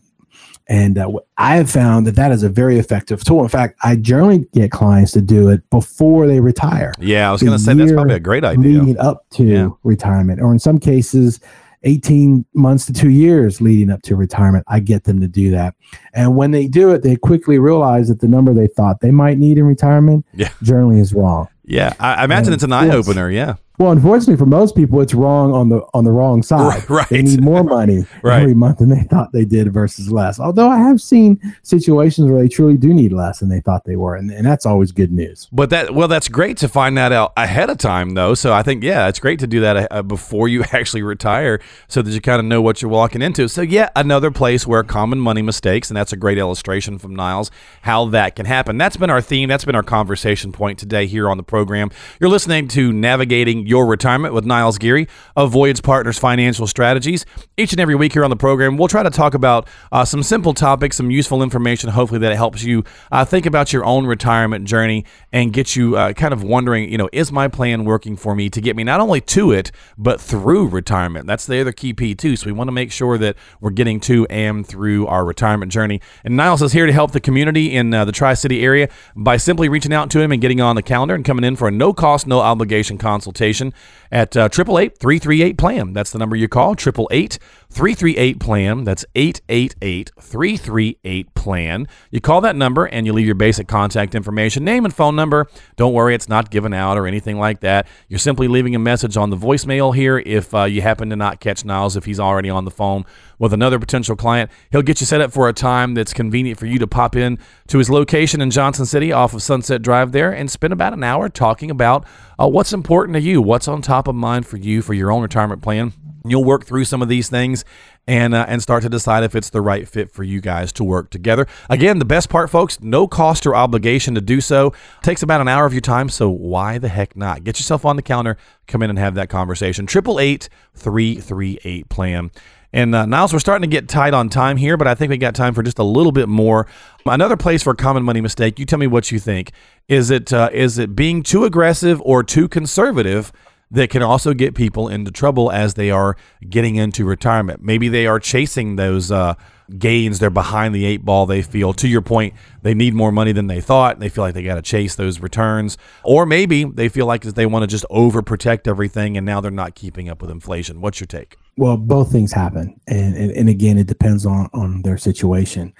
and 0.71 0.97
uh, 0.97 1.11
I 1.37 1.57
have 1.57 1.69
found 1.69 2.07
that 2.07 2.15
that 2.15 2.31
is 2.31 2.43
a 2.43 2.49
very 2.49 2.79
effective 2.79 3.25
tool. 3.25 3.43
In 3.43 3.49
fact, 3.49 3.77
I 3.83 3.97
generally 3.97 4.47
get 4.53 4.71
clients 4.71 5.11
to 5.11 5.21
do 5.21 5.49
it 5.49 5.69
before 5.69 6.27
they 6.27 6.39
retire. 6.39 6.93
Yeah, 6.97 7.27
I 7.27 7.31
was 7.33 7.43
going 7.43 7.57
to 7.57 7.61
say 7.61 7.73
that's 7.73 7.91
probably 7.91 8.15
a 8.15 8.21
great 8.21 8.45
idea. 8.45 8.79
Leading 8.79 8.97
up 8.97 9.25
to 9.31 9.43
yeah. 9.43 9.69
retirement, 9.83 10.39
or 10.39 10.53
in 10.53 10.59
some 10.59 10.79
cases, 10.79 11.41
18 11.83 12.45
months 12.53 12.85
to 12.85 12.93
two 12.93 13.09
years 13.09 13.61
leading 13.61 13.89
up 13.89 14.01
to 14.03 14.15
retirement. 14.15 14.63
I 14.67 14.79
get 14.79 15.03
them 15.05 15.19
to 15.21 15.27
do 15.27 15.51
that. 15.51 15.75
And 16.13 16.35
when 16.35 16.51
they 16.51 16.67
do 16.67 16.91
it, 16.91 17.03
they 17.03 17.15
quickly 17.15 17.59
realize 17.59 18.07
that 18.09 18.19
the 18.19 18.27
number 18.27 18.53
they 18.53 18.67
thought 18.67 19.01
they 19.01 19.11
might 19.11 19.37
need 19.37 19.57
in 19.57 19.65
retirement 19.65 20.25
yeah. 20.33 20.51
generally 20.61 20.99
is 20.99 21.13
wrong. 21.13 21.47
Yeah, 21.63 21.93
I, 21.99 22.15
I 22.15 22.23
imagine 22.23 22.47
and 22.47 22.55
it's 22.55 22.63
an 22.63 22.73
eye 22.73 22.89
opener. 22.89 23.29
Yeah. 23.29 23.55
Well, 23.81 23.91
unfortunately 23.91 24.37
for 24.37 24.45
most 24.45 24.75
people, 24.75 25.01
it's 25.01 25.15
wrong 25.15 25.53
on 25.53 25.69
the 25.69 25.81
on 25.95 26.03
the 26.03 26.11
wrong 26.11 26.43
side. 26.43 26.83
Right. 26.91 27.07
They 27.09 27.21
need 27.21 27.41
more 27.41 27.63
money 27.79 28.05
right. 28.21 28.41
every 28.41 28.53
month 28.53 28.79
than 28.79 28.89
they 28.89 29.03
thought 29.03 29.31
they 29.31 29.45
did 29.45 29.71
versus 29.71 30.11
less. 30.11 30.39
Although 30.39 30.69
I 30.69 30.77
have 30.77 31.01
seen 31.01 31.39
situations 31.63 32.29
where 32.29 32.41
they 32.41 32.49
truly 32.49 32.75
do 32.75 32.93
need 32.93 33.13
less 33.13 33.39
than 33.39 33.49
they 33.49 33.61
thought 33.61 33.85
they 33.85 33.95
were, 33.95 34.15
and, 34.15 34.29
and 34.29 34.45
that's 34.45 34.65
always 34.65 34.91
good 34.91 35.11
news. 35.11 35.47
But 35.51 35.69
that 35.69 35.95
well, 35.95 36.07
that's 36.07 36.27
great 36.27 36.57
to 36.57 36.67
find 36.67 36.97
that 36.97 37.11
out 37.11 37.33
ahead 37.37 37.69
of 37.69 37.77
time, 37.77 38.13
though. 38.13 38.33
So 38.33 38.51
I 38.53 38.61
think 38.61 38.83
yeah, 38.83 39.07
it's 39.07 39.19
great 39.19 39.39
to 39.39 39.47
do 39.47 39.61
that 39.61 39.91
uh, 39.91 40.03
before 40.03 40.47
you 40.47 40.63
actually 40.71 41.01
retire, 41.01 41.59
so 41.87 42.01
that 42.01 42.11
you 42.11 42.21
kind 42.21 42.39
of 42.39 42.45
know 42.45 42.61
what 42.61 42.81
you're 42.81 42.91
walking 42.91 43.21
into. 43.21 43.47
So 43.47 43.61
yeah, 43.61 43.89
another 43.95 44.31
place 44.31 44.67
where 44.67 44.83
common 44.83 45.19
money 45.19 45.41
mistakes, 45.41 45.89
and 45.89 45.97
that's 45.97 46.11
a 46.11 46.17
great 46.17 46.37
illustration 46.37 46.97
from 46.97 47.15
Niles 47.15 47.49
how 47.81 48.05
that 48.09 48.35
can 48.35 48.45
happen. 48.45 48.77
That's 48.77 48.97
been 48.97 49.09
our 49.09 49.21
theme. 49.21 49.49
That's 49.49 49.65
been 49.65 49.75
our 49.75 49.83
conversation 49.83 50.51
point 50.51 50.77
today 50.77 51.07
here 51.07 51.29
on 51.29 51.37
the 51.37 51.43
program. 51.51 51.91
You're 52.19 52.29
listening 52.29 52.69
to 52.69 52.93
navigating 52.93 53.67
your 53.67 53.85
retirement 53.85 54.33
with 54.33 54.45
Niles 54.45 54.77
Geary 54.77 55.09
of 55.35 55.51
Voyage 55.51 55.83
Partners 55.83 56.17
Financial 56.17 56.65
Strategies. 56.65 57.25
Each 57.57 57.73
and 57.73 57.79
every 57.81 57.93
week 57.93 58.13
here 58.13 58.23
on 58.23 58.29
the 58.29 58.37
program, 58.37 58.77
we'll 58.77 58.87
try 58.87 59.03
to 59.03 59.09
talk 59.09 59.33
about 59.33 59.67
uh, 59.91 60.05
some 60.05 60.23
simple 60.23 60.53
topics, 60.53 60.95
some 60.95 61.11
useful 61.11 61.43
information, 61.43 61.89
hopefully 61.89 62.19
that 62.21 62.33
helps 62.37 62.63
you 62.63 62.85
uh, 63.11 63.25
think 63.25 63.45
about 63.45 63.73
your 63.73 63.83
own 63.83 64.07
retirement 64.07 64.65
journey 64.65 65.03
and 65.33 65.51
get 65.51 65.75
you 65.75 65.97
uh, 65.97 66.13
kind 66.13 66.33
of 66.33 66.41
wondering, 66.41 66.89
you 66.89 66.97
know, 66.97 67.09
is 67.11 67.33
my 67.33 67.49
plan 67.49 67.83
working 67.83 68.15
for 68.15 68.33
me 68.33 68.49
to 68.49 68.61
get 68.61 68.77
me 68.77 68.85
not 68.85 69.01
only 69.01 69.19
to 69.19 69.51
it, 69.51 69.71
but 69.97 70.21
through 70.21 70.69
retirement? 70.69 71.27
That's 71.27 71.45
the 71.45 71.59
other 71.59 71.73
key 71.73 71.91
P, 71.93 72.15
too. 72.15 72.37
So 72.37 72.45
we 72.45 72.53
want 72.53 72.69
to 72.69 72.71
make 72.71 72.93
sure 72.93 73.17
that 73.17 73.35
we're 73.59 73.71
getting 73.71 73.99
to 74.01 74.25
and 74.29 74.65
through 74.65 75.05
our 75.07 75.25
retirement 75.25 75.69
journey. 75.69 75.99
And 76.23 76.37
Niles 76.37 76.61
is 76.61 76.71
here 76.71 76.85
to 76.85 76.93
help 76.93 77.11
the 77.11 77.19
community 77.19 77.75
in 77.75 77.93
uh, 77.93 78.05
the 78.05 78.13
Tri 78.13 78.35
City 78.35 78.63
area 78.63 78.87
by 79.17 79.35
simply 79.35 79.67
reaching 79.67 79.91
out 79.91 80.09
to 80.11 80.21
him 80.21 80.31
and 80.31 80.41
getting 80.41 80.61
on 80.61 80.77
the 80.77 80.83
calendar 80.83 81.15
and 81.15 81.25
coming 81.25 81.40
in 81.43 81.55
for 81.55 81.67
a 81.67 81.71
no 81.71 81.93
cost, 81.93 82.27
no 82.27 82.39
obligation 82.39 82.97
consultation 82.97 83.73
at 84.11 84.35
uh, 84.35 84.49
triple 84.49 84.77
eight 84.77 84.97
three 84.97 85.19
three 85.19 85.41
eight 85.41 85.57
plan. 85.57 85.93
That's 85.93 86.11
the 86.11 86.19
number 86.19 86.35
you 86.35 86.47
call 86.47 86.75
triple 86.75 87.07
eight 87.11 87.39
338 87.71 88.37
plan. 88.39 88.83
That's 88.83 89.05
888 89.15 90.11
338 90.19 91.33
plan. 91.33 91.87
You 92.09 92.19
call 92.19 92.41
that 92.41 92.57
number 92.57 92.85
and 92.85 93.05
you 93.05 93.13
leave 93.13 93.25
your 93.25 93.35
basic 93.35 93.69
contact 93.69 94.13
information, 94.13 94.65
name 94.65 94.83
and 94.83 94.93
phone 94.93 95.15
number. 95.15 95.47
Don't 95.77 95.93
worry, 95.93 96.13
it's 96.13 96.27
not 96.27 96.51
given 96.51 96.73
out 96.73 96.97
or 96.97 97.07
anything 97.07 97.39
like 97.39 97.61
that. 97.61 97.87
You're 98.09 98.19
simply 98.19 98.49
leaving 98.49 98.75
a 98.75 98.79
message 98.79 99.15
on 99.15 99.29
the 99.29 99.37
voicemail 99.37 99.95
here 99.95 100.19
if 100.19 100.53
uh, 100.53 100.65
you 100.65 100.81
happen 100.81 101.09
to 101.11 101.15
not 101.15 101.39
catch 101.39 101.63
Niles 101.63 101.95
if 101.95 102.03
he's 102.03 102.19
already 102.19 102.49
on 102.49 102.65
the 102.65 102.71
phone 102.71 103.05
with 103.39 103.53
another 103.53 103.79
potential 103.79 104.17
client. 104.17 104.51
He'll 104.69 104.81
get 104.81 104.99
you 104.99 105.07
set 105.07 105.21
up 105.21 105.31
for 105.31 105.47
a 105.47 105.53
time 105.53 105.93
that's 105.93 106.13
convenient 106.13 106.59
for 106.59 106.65
you 106.65 106.77
to 106.77 106.87
pop 106.87 107.15
in 107.15 107.39
to 107.67 107.77
his 107.77 107.89
location 107.89 108.41
in 108.41 108.51
Johnson 108.51 108.85
City 108.85 109.13
off 109.13 109.33
of 109.33 109.41
Sunset 109.41 109.81
Drive 109.81 110.11
there 110.11 110.31
and 110.31 110.51
spend 110.51 110.73
about 110.73 110.91
an 110.91 111.05
hour 111.05 111.29
talking 111.29 111.71
about 111.71 112.05
uh, 112.37 112.47
what's 112.47 112.73
important 112.73 113.15
to 113.15 113.21
you, 113.21 113.41
what's 113.41 113.67
on 113.67 113.81
top 113.81 114.00
of 114.07 114.15
mind 114.15 114.45
for 114.45 114.57
you 114.57 114.81
for 114.81 114.93
your 114.93 115.11
own 115.11 115.21
retirement 115.21 115.61
plan. 115.61 115.93
You'll 116.23 116.43
work 116.43 116.65
through 116.65 116.85
some 116.85 117.01
of 117.01 117.09
these 117.09 117.29
things 117.29 117.65
and 118.07 118.35
uh, 118.35 118.45
and 118.47 118.61
start 118.61 118.83
to 118.83 118.89
decide 118.89 119.23
if 119.23 119.35
it's 119.35 119.49
the 119.49 119.61
right 119.61 119.87
fit 119.87 120.11
for 120.11 120.23
you 120.23 120.39
guys 120.39 120.71
to 120.73 120.83
work 120.83 121.09
together. 121.09 121.47
Again, 121.69 121.97
the 121.97 122.05
best 122.05 122.29
part, 122.29 122.49
folks, 122.49 122.79
no 122.79 123.07
cost 123.07 123.47
or 123.47 123.55
obligation 123.55 124.13
to 124.15 124.21
do 124.21 124.39
so. 124.39 124.67
It 124.67 125.03
takes 125.03 125.23
about 125.23 125.41
an 125.41 125.47
hour 125.47 125.65
of 125.65 125.73
your 125.73 125.81
time, 125.81 126.09
so 126.09 126.29
why 126.29 126.77
the 126.77 126.89
heck 126.89 127.15
not? 127.15 127.43
Get 127.43 127.59
yourself 127.59 127.85
on 127.85 127.95
the 127.95 128.01
counter, 128.03 128.37
come 128.67 128.83
in 128.83 128.91
and 128.91 128.99
have 128.99 129.15
that 129.15 129.29
conversation. 129.29 129.87
Triple 129.87 130.19
eight 130.19 130.47
three 130.75 131.15
three 131.15 131.59
eight 131.63 131.89
plan. 131.89 132.29
And 132.73 132.95
uh, 132.95 133.05
Niles, 133.05 133.33
we're 133.33 133.39
starting 133.39 133.69
to 133.69 133.75
get 133.75 133.89
tight 133.89 134.13
on 134.13 134.29
time 134.29 134.55
here, 134.55 134.77
but 134.77 134.87
I 134.87 134.95
think 134.95 135.09
we 135.09 135.17
got 135.17 135.35
time 135.35 135.53
for 135.53 135.61
just 135.61 135.77
a 135.77 135.83
little 135.83 136.13
bit 136.13 136.29
more. 136.29 136.67
Another 137.05 137.35
place 137.35 137.63
for 137.63 137.71
a 137.71 137.75
common 137.75 138.03
money 138.03 138.21
mistake. 138.21 138.59
You 138.59 138.65
tell 138.65 138.79
me 138.79 138.87
what 138.87 139.11
you 139.11 139.19
think. 139.19 139.51
Is 139.89 140.09
it 140.09 140.31
uh, 140.31 140.49
is 140.53 140.77
it 140.77 140.95
being 140.95 141.23
too 141.23 141.45
aggressive 141.45 142.01
or 142.05 142.23
too 142.23 142.47
conservative? 142.47 143.33
That 143.71 143.89
can 143.89 144.03
also 144.03 144.33
get 144.33 144.53
people 144.53 144.89
into 144.89 145.11
trouble 145.11 145.51
as 145.51 145.75
they 145.75 145.89
are 145.89 146.17
getting 146.49 146.75
into 146.75 147.05
retirement. 147.05 147.63
Maybe 147.63 147.87
they 147.87 148.05
are 148.05 148.19
chasing 148.19 148.75
those 148.75 149.11
uh, 149.11 149.35
gains. 149.77 150.19
They're 150.19 150.29
behind 150.29 150.75
the 150.75 150.85
eight 150.85 151.05
ball. 151.05 151.25
They 151.25 151.41
feel, 151.41 151.71
to 151.73 151.87
your 151.87 152.01
point, 152.01 152.33
they 152.61 152.73
need 152.73 152.93
more 152.93 153.11
money 153.13 153.31
than 153.31 153.47
they 153.47 153.61
thought. 153.61 153.99
They 153.99 154.09
feel 154.09 154.25
like 154.25 154.33
they 154.33 154.43
got 154.43 154.55
to 154.55 154.61
chase 154.61 154.95
those 154.95 155.21
returns. 155.21 155.77
Or 156.03 156.25
maybe 156.25 156.65
they 156.65 156.89
feel 156.89 157.05
like 157.05 157.23
they 157.23 157.45
want 157.45 157.63
to 157.63 157.67
just 157.67 157.85
overprotect 157.89 158.67
everything 158.67 159.15
and 159.15 159.25
now 159.25 159.39
they're 159.39 159.51
not 159.51 159.73
keeping 159.73 160.09
up 160.09 160.21
with 160.21 160.29
inflation. 160.29 160.81
What's 160.81 160.99
your 160.99 161.07
take? 161.07 161.37
Well, 161.57 161.77
both 161.77 162.11
things 162.11 162.33
happen. 162.33 162.79
And, 162.87 163.15
and, 163.15 163.31
and 163.31 163.49
again, 163.49 163.77
it 163.77 163.87
depends 163.87 164.25
on, 164.25 164.49
on 164.53 164.81
their 164.81 164.97
situation. 164.97 165.73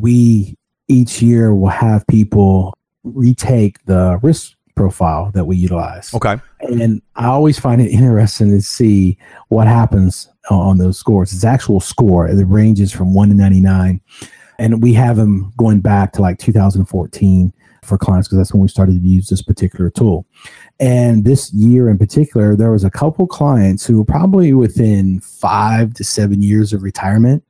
We 0.00 0.56
each 0.88 1.22
year 1.22 1.54
will 1.54 1.68
have 1.68 2.04
people 2.08 2.74
retake 3.04 3.84
the 3.84 4.18
risk 4.22 4.54
profile 4.78 5.30
that 5.34 5.44
we 5.44 5.56
utilize. 5.56 6.14
Okay. 6.14 6.36
And 6.60 7.02
I 7.16 7.26
always 7.26 7.58
find 7.58 7.80
it 7.80 7.90
interesting 7.90 8.50
to 8.50 8.62
see 8.62 9.18
what 9.48 9.66
happens 9.66 10.28
on 10.50 10.78
those 10.78 10.98
scores. 10.98 11.32
It's 11.32 11.44
actual 11.44 11.80
score. 11.80 12.28
It 12.28 12.42
ranges 12.44 12.92
from 12.92 13.12
1 13.12 13.28
to 13.28 13.34
99. 13.34 14.00
And 14.58 14.82
we 14.82 14.94
have 14.94 15.16
them 15.16 15.52
going 15.56 15.80
back 15.80 16.12
to 16.12 16.22
like 16.22 16.38
2014 16.38 17.52
for 17.84 17.98
clients 17.98 18.28
because 18.28 18.38
that's 18.38 18.52
when 18.52 18.62
we 18.62 18.68
started 18.68 19.02
to 19.02 19.08
use 19.08 19.28
this 19.28 19.42
particular 19.42 19.90
tool. 19.90 20.26
And 20.78 21.24
this 21.24 21.52
year 21.52 21.88
in 21.88 21.98
particular, 21.98 22.54
there 22.54 22.70
was 22.70 22.84
a 22.84 22.90
couple 22.90 23.26
clients 23.26 23.86
who 23.86 23.98
were 23.98 24.04
probably 24.04 24.52
within 24.52 25.20
five 25.20 25.94
to 25.94 26.04
seven 26.04 26.42
years 26.42 26.72
of 26.72 26.82
retirement 26.82 27.44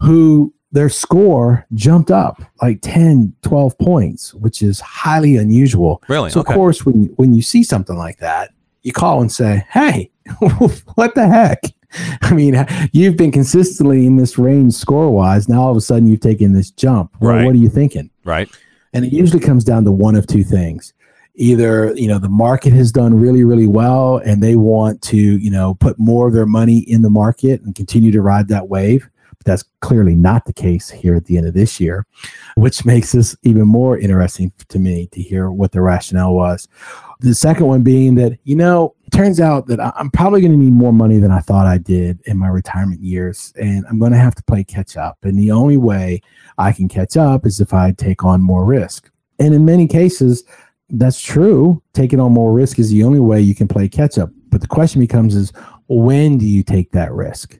who 0.00 0.52
their 0.72 0.88
score 0.88 1.66
jumped 1.74 2.10
up 2.10 2.42
like 2.62 2.78
10 2.82 3.34
12 3.42 3.78
points 3.78 4.34
which 4.34 4.62
is 4.62 4.80
highly 4.80 5.36
unusual. 5.36 6.02
Really? 6.08 6.30
So 6.30 6.40
okay. 6.40 6.52
of 6.52 6.56
course 6.56 6.86
when 6.86 7.04
when 7.16 7.34
you 7.34 7.42
see 7.42 7.62
something 7.62 7.96
like 7.96 8.18
that 8.18 8.52
you 8.82 8.92
call 8.92 9.20
and 9.20 9.30
say 9.30 9.66
hey 9.70 10.10
what 10.94 11.14
the 11.14 11.28
heck? 11.28 11.62
I 12.22 12.34
mean 12.34 12.66
you've 12.92 13.16
been 13.16 13.32
consistently 13.32 14.06
in 14.06 14.16
this 14.16 14.38
range 14.38 14.74
score 14.74 15.10
wise 15.10 15.48
now 15.48 15.62
all 15.62 15.70
of 15.70 15.76
a 15.76 15.80
sudden 15.80 16.08
you've 16.08 16.20
taken 16.20 16.52
this 16.52 16.70
jump. 16.70 17.14
Well, 17.20 17.34
right. 17.34 17.44
what 17.44 17.54
are 17.54 17.58
you 17.58 17.68
thinking? 17.68 18.10
Right. 18.24 18.48
And 18.92 19.04
it 19.04 19.12
usually 19.12 19.40
comes 19.40 19.64
down 19.64 19.84
to 19.84 19.92
one 19.92 20.16
of 20.16 20.26
two 20.26 20.44
things. 20.44 20.92
Either 21.36 21.94
you 21.94 22.06
know 22.06 22.18
the 22.18 22.28
market 22.28 22.72
has 22.72 22.92
done 22.92 23.14
really 23.14 23.44
really 23.44 23.66
well 23.66 24.18
and 24.18 24.42
they 24.42 24.56
want 24.56 25.00
to 25.02 25.16
you 25.16 25.50
know 25.50 25.74
put 25.74 25.98
more 25.98 26.28
of 26.28 26.34
their 26.34 26.46
money 26.46 26.80
in 26.80 27.02
the 27.02 27.10
market 27.10 27.62
and 27.62 27.74
continue 27.74 28.12
to 28.12 28.20
ride 28.20 28.48
that 28.48 28.68
wave 28.68 29.08
that's 29.44 29.64
clearly 29.80 30.14
not 30.14 30.44
the 30.44 30.52
case 30.52 30.90
here 30.90 31.14
at 31.14 31.24
the 31.24 31.38
end 31.38 31.46
of 31.46 31.54
this 31.54 31.80
year, 31.80 32.06
which 32.56 32.84
makes 32.84 33.12
this 33.12 33.36
even 33.42 33.66
more 33.66 33.98
interesting 33.98 34.52
to 34.68 34.78
me 34.78 35.08
to 35.12 35.22
hear 35.22 35.50
what 35.50 35.72
the 35.72 35.80
rationale 35.80 36.34
was. 36.34 36.68
The 37.20 37.34
second 37.34 37.66
one 37.66 37.82
being 37.82 38.14
that, 38.16 38.38
you 38.44 38.56
know, 38.56 38.94
turns 39.12 39.40
out 39.40 39.66
that 39.66 39.80
I'm 39.80 40.10
probably 40.10 40.40
going 40.40 40.52
to 40.52 40.58
need 40.58 40.72
more 40.72 40.92
money 40.92 41.18
than 41.18 41.30
I 41.30 41.40
thought 41.40 41.66
I 41.66 41.78
did 41.78 42.20
in 42.26 42.38
my 42.38 42.48
retirement 42.48 43.00
years, 43.00 43.52
and 43.60 43.84
I'm 43.88 43.98
going 43.98 44.12
to 44.12 44.18
have 44.18 44.34
to 44.36 44.42
play 44.44 44.64
catch 44.64 44.96
up. 44.96 45.18
And 45.22 45.38
the 45.38 45.50
only 45.50 45.76
way 45.76 46.20
I 46.58 46.72
can 46.72 46.88
catch 46.88 47.16
up 47.16 47.46
is 47.46 47.60
if 47.60 47.74
I 47.74 47.92
take 47.92 48.24
on 48.24 48.40
more 48.40 48.64
risk. 48.64 49.10
And 49.38 49.54
in 49.54 49.64
many 49.64 49.86
cases, 49.86 50.44
that's 50.90 51.20
true. 51.20 51.82
Taking 51.94 52.20
on 52.20 52.32
more 52.32 52.52
risk 52.52 52.78
is 52.78 52.90
the 52.90 53.04
only 53.04 53.20
way 53.20 53.40
you 53.40 53.54
can 53.54 53.68
play 53.68 53.88
catch 53.88 54.18
up. 54.18 54.30
But 54.48 54.60
the 54.60 54.66
question 54.66 55.00
becomes 55.00 55.34
is 55.34 55.52
when 55.88 56.38
do 56.38 56.46
you 56.46 56.62
take 56.62 56.92
that 56.92 57.12
risk? 57.12 57.58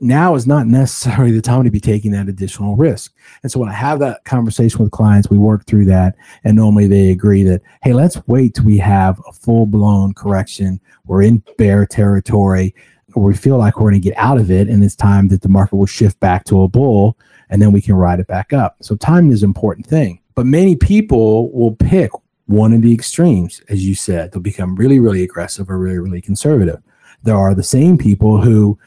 Now 0.00 0.34
is 0.34 0.46
not 0.46 0.66
necessarily 0.66 1.32
the 1.32 1.42
time 1.42 1.64
to 1.64 1.70
be 1.70 1.80
taking 1.80 2.12
that 2.12 2.28
additional 2.28 2.76
risk. 2.76 3.14
And 3.42 3.50
so 3.50 3.60
when 3.60 3.68
I 3.68 3.74
have 3.74 3.98
that 4.00 4.24
conversation 4.24 4.82
with 4.82 4.92
clients, 4.92 5.30
we 5.30 5.38
work 5.38 5.66
through 5.66 5.86
that. 5.86 6.16
And 6.44 6.56
normally 6.56 6.86
they 6.86 7.10
agree 7.10 7.42
that, 7.44 7.62
hey, 7.82 7.92
let's 7.92 8.20
wait 8.26 8.54
till 8.54 8.64
we 8.64 8.78
have 8.78 9.20
a 9.28 9.32
full 9.32 9.66
blown 9.66 10.14
correction. 10.14 10.80
We're 11.06 11.22
in 11.22 11.42
bear 11.56 11.86
territory, 11.86 12.74
or 13.14 13.22
we 13.22 13.34
feel 13.34 13.58
like 13.58 13.76
we're 13.76 13.90
going 13.90 14.00
to 14.00 14.08
get 14.08 14.18
out 14.18 14.38
of 14.38 14.50
it. 14.50 14.68
And 14.68 14.84
it's 14.84 14.96
time 14.96 15.28
that 15.28 15.42
the 15.42 15.48
market 15.48 15.76
will 15.76 15.86
shift 15.86 16.18
back 16.20 16.44
to 16.44 16.62
a 16.62 16.68
bull 16.68 17.16
and 17.50 17.62
then 17.62 17.72
we 17.72 17.80
can 17.80 17.94
ride 17.94 18.20
it 18.20 18.26
back 18.26 18.52
up. 18.52 18.76
So 18.80 18.96
timing 18.96 19.32
is 19.32 19.42
an 19.42 19.50
important 19.50 19.86
thing. 19.86 20.20
But 20.34 20.46
many 20.46 20.76
people 20.76 21.50
will 21.52 21.74
pick 21.74 22.10
one 22.46 22.72
of 22.72 22.82
the 22.82 22.92
extremes, 22.92 23.60
as 23.68 23.86
you 23.86 23.94
said. 23.94 24.32
They'll 24.32 24.40
become 24.40 24.76
really, 24.76 25.00
really 25.00 25.22
aggressive 25.22 25.70
or 25.70 25.78
really, 25.78 25.98
really 25.98 26.20
conservative. 26.20 26.80
There 27.22 27.36
are 27.36 27.54
the 27.54 27.62
same 27.62 27.98
people 27.98 28.40
who 28.40 28.78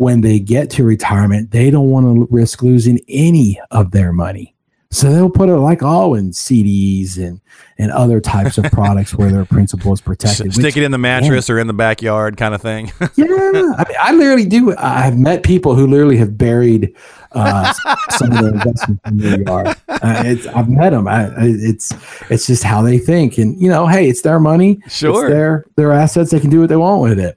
when 0.00 0.22
they 0.22 0.38
get 0.38 0.70
to 0.70 0.82
retirement, 0.82 1.50
they 1.50 1.68
don't 1.68 1.90
want 1.90 2.06
to 2.06 2.26
risk 2.34 2.62
losing 2.62 2.98
any 3.06 3.60
of 3.70 3.90
their 3.90 4.14
money. 4.14 4.54
So 4.90 5.12
they'll 5.12 5.28
put 5.28 5.50
it 5.50 5.58
like 5.58 5.82
all 5.82 6.14
in 6.14 6.30
CDs 6.30 7.18
and 7.18 7.38
and 7.76 7.92
other 7.92 8.18
types 8.18 8.56
of 8.56 8.64
products 8.72 9.14
where 9.14 9.30
their 9.30 9.44
principal 9.44 9.92
is 9.92 10.00
protected. 10.00 10.54
Stick 10.54 10.64
which, 10.64 10.76
it 10.78 10.84
in 10.84 10.90
the 10.90 10.98
mattress 10.98 11.50
or 11.50 11.58
in 11.58 11.66
the 11.66 11.74
backyard, 11.74 12.38
kind 12.38 12.54
of 12.54 12.62
thing. 12.62 12.90
yeah, 13.14 13.26
I, 13.26 13.84
mean, 13.86 13.96
I 14.00 14.12
literally 14.12 14.46
do. 14.46 14.74
I've 14.78 15.18
met 15.18 15.42
people 15.42 15.74
who 15.74 15.86
literally 15.86 16.16
have 16.16 16.38
buried 16.38 16.96
uh, 17.32 17.72
some 18.08 18.32
of 18.32 18.38
their 18.38 18.54
investments 18.54 19.02
in 19.06 19.18
their 19.18 19.42
yard. 19.42 19.68
Uh, 19.88 20.34
I've 20.54 20.68
met 20.70 20.90
them. 20.90 21.08
I, 21.08 21.30
it's 21.36 21.92
it's 22.30 22.46
just 22.46 22.62
how 22.62 22.80
they 22.80 22.98
think, 22.98 23.36
and 23.36 23.60
you 23.60 23.68
know, 23.68 23.86
hey, 23.86 24.08
it's 24.08 24.22
their 24.22 24.40
money. 24.40 24.80
Sure, 24.88 25.26
it's 25.26 25.30
their 25.30 25.66
their 25.76 25.92
assets. 25.92 26.30
They 26.30 26.40
can 26.40 26.48
do 26.48 26.60
what 26.60 26.70
they 26.70 26.76
want 26.76 27.02
with 27.02 27.20
it. 27.20 27.36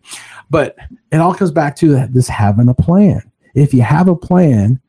But 0.54 0.76
it 1.12 1.18
all 1.18 1.34
comes 1.34 1.50
back 1.50 1.76
to 1.78 2.06
this 2.06 2.28
having 2.28 2.70
a 2.70 2.76
plan. 2.76 3.24
If 3.56 3.74
you 3.74 3.82
have 3.82 4.08
a 4.08 4.16
plan 4.16 4.80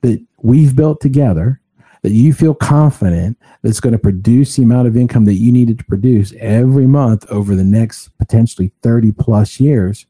that 0.00 0.20
we've 0.42 0.74
built 0.74 1.00
together, 1.00 1.60
that 2.02 2.10
you 2.10 2.32
feel 2.32 2.52
confident 2.52 3.38
that's 3.62 3.78
going 3.78 3.92
to 3.92 3.98
produce 3.98 4.56
the 4.56 4.64
amount 4.64 4.88
of 4.88 4.96
income 4.96 5.24
that 5.26 5.34
you 5.34 5.52
needed 5.52 5.78
to 5.78 5.84
produce 5.84 6.34
every 6.40 6.88
month 6.88 7.24
over 7.30 7.54
the 7.54 7.62
next 7.62 8.08
potentially 8.18 8.72
30 8.82 9.12
plus 9.12 9.60
years, 9.60 10.04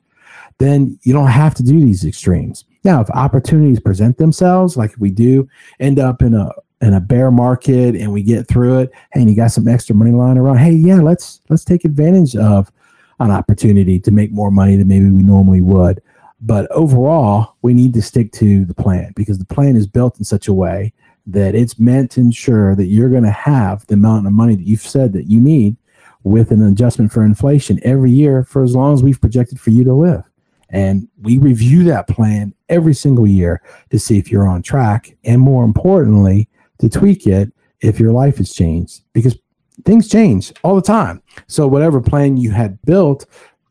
then 0.56 0.98
you 1.02 1.12
don't 1.12 1.28
have 1.28 1.54
to 1.56 1.62
do 1.62 1.78
these 1.78 2.06
extremes. 2.06 2.64
Now, 2.82 3.02
if 3.02 3.10
opportunities 3.10 3.80
present 3.80 4.16
themselves, 4.16 4.74
like 4.78 4.94
we 4.98 5.10
do 5.10 5.46
end 5.80 5.98
up 5.98 6.22
in 6.22 6.32
a 6.32 6.50
in 6.80 6.94
a 6.94 7.00
bear 7.00 7.30
market 7.30 7.94
and 7.94 8.10
we 8.10 8.22
get 8.22 8.48
through 8.48 8.78
it, 8.78 8.90
hey, 9.12 9.20
and 9.20 9.28
you 9.28 9.36
got 9.36 9.50
some 9.50 9.68
extra 9.68 9.94
money 9.94 10.12
lying 10.12 10.38
around, 10.38 10.56
hey, 10.56 10.72
yeah, 10.72 11.02
let's 11.02 11.42
let's 11.50 11.64
take 11.64 11.84
advantage 11.84 12.34
of 12.36 12.72
an 13.20 13.30
opportunity 13.30 13.98
to 14.00 14.10
make 14.10 14.32
more 14.32 14.50
money 14.50 14.76
than 14.76 14.88
maybe 14.88 15.06
we 15.06 15.22
normally 15.22 15.60
would. 15.60 16.02
But 16.40 16.70
overall, 16.70 17.56
we 17.62 17.72
need 17.72 17.94
to 17.94 18.02
stick 18.02 18.32
to 18.32 18.64
the 18.64 18.74
plan 18.74 19.12
because 19.16 19.38
the 19.38 19.46
plan 19.46 19.76
is 19.76 19.86
built 19.86 20.18
in 20.18 20.24
such 20.24 20.48
a 20.48 20.52
way 20.52 20.92
that 21.26 21.54
it's 21.54 21.78
meant 21.78 22.10
to 22.12 22.20
ensure 22.20 22.74
that 22.74 22.86
you're 22.86 23.08
going 23.08 23.22
to 23.22 23.30
have 23.30 23.86
the 23.86 23.94
amount 23.94 24.26
of 24.26 24.32
money 24.32 24.54
that 24.54 24.66
you've 24.66 24.80
said 24.80 25.12
that 25.14 25.24
you 25.24 25.40
need 25.40 25.76
with 26.22 26.50
an 26.50 26.62
adjustment 26.62 27.12
for 27.12 27.22
inflation 27.22 27.80
every 27.82 28.10
year 28.10 28.44
for 28.44 28.62
as 28.62 28.74
long 28.74 28.92
as 28.94 29.02
we've 29.02 29.20
projected 29.20 29.58
for 29.60 29.70
you 29.70 29.84
to 29.84 29.94
live. 29.94 30.24
And 30.70 31.08
we 31.22 31.38
review 31.38 31.84
that 31.84 32.08
plan 32.08 32.52
every 32.68 32.94
single 32.94 33.26
year 33.26 33.62
to 33.90 33.98
see 33.98 34.18
if 34.18 34.30
you're 34.30 34.48
on 34.48 34.62
track 34.62 35.16
and 35.24 35.40
more 35.40 35.64
importantly, 35.64 36.48
to 36.78 36.88
tweak 36.88 37.26
it 37.26 37.52
if 37.80 38.00
your 38.00 38.12
life 38.12 38.38
has 38.38 38.52
changed 38.52 39.02
because 39.12 39.36
things 39.84 40.08
change 40.08 40.52
all 40.62 40.74
the 40.74 40.82
time. 40.82 41.22
So 41.46 41.66
whatever 41.66 42.00
plan 42.00 42.36
you 42.36 42.50
had 42.50 42.80
built 42.82 43.26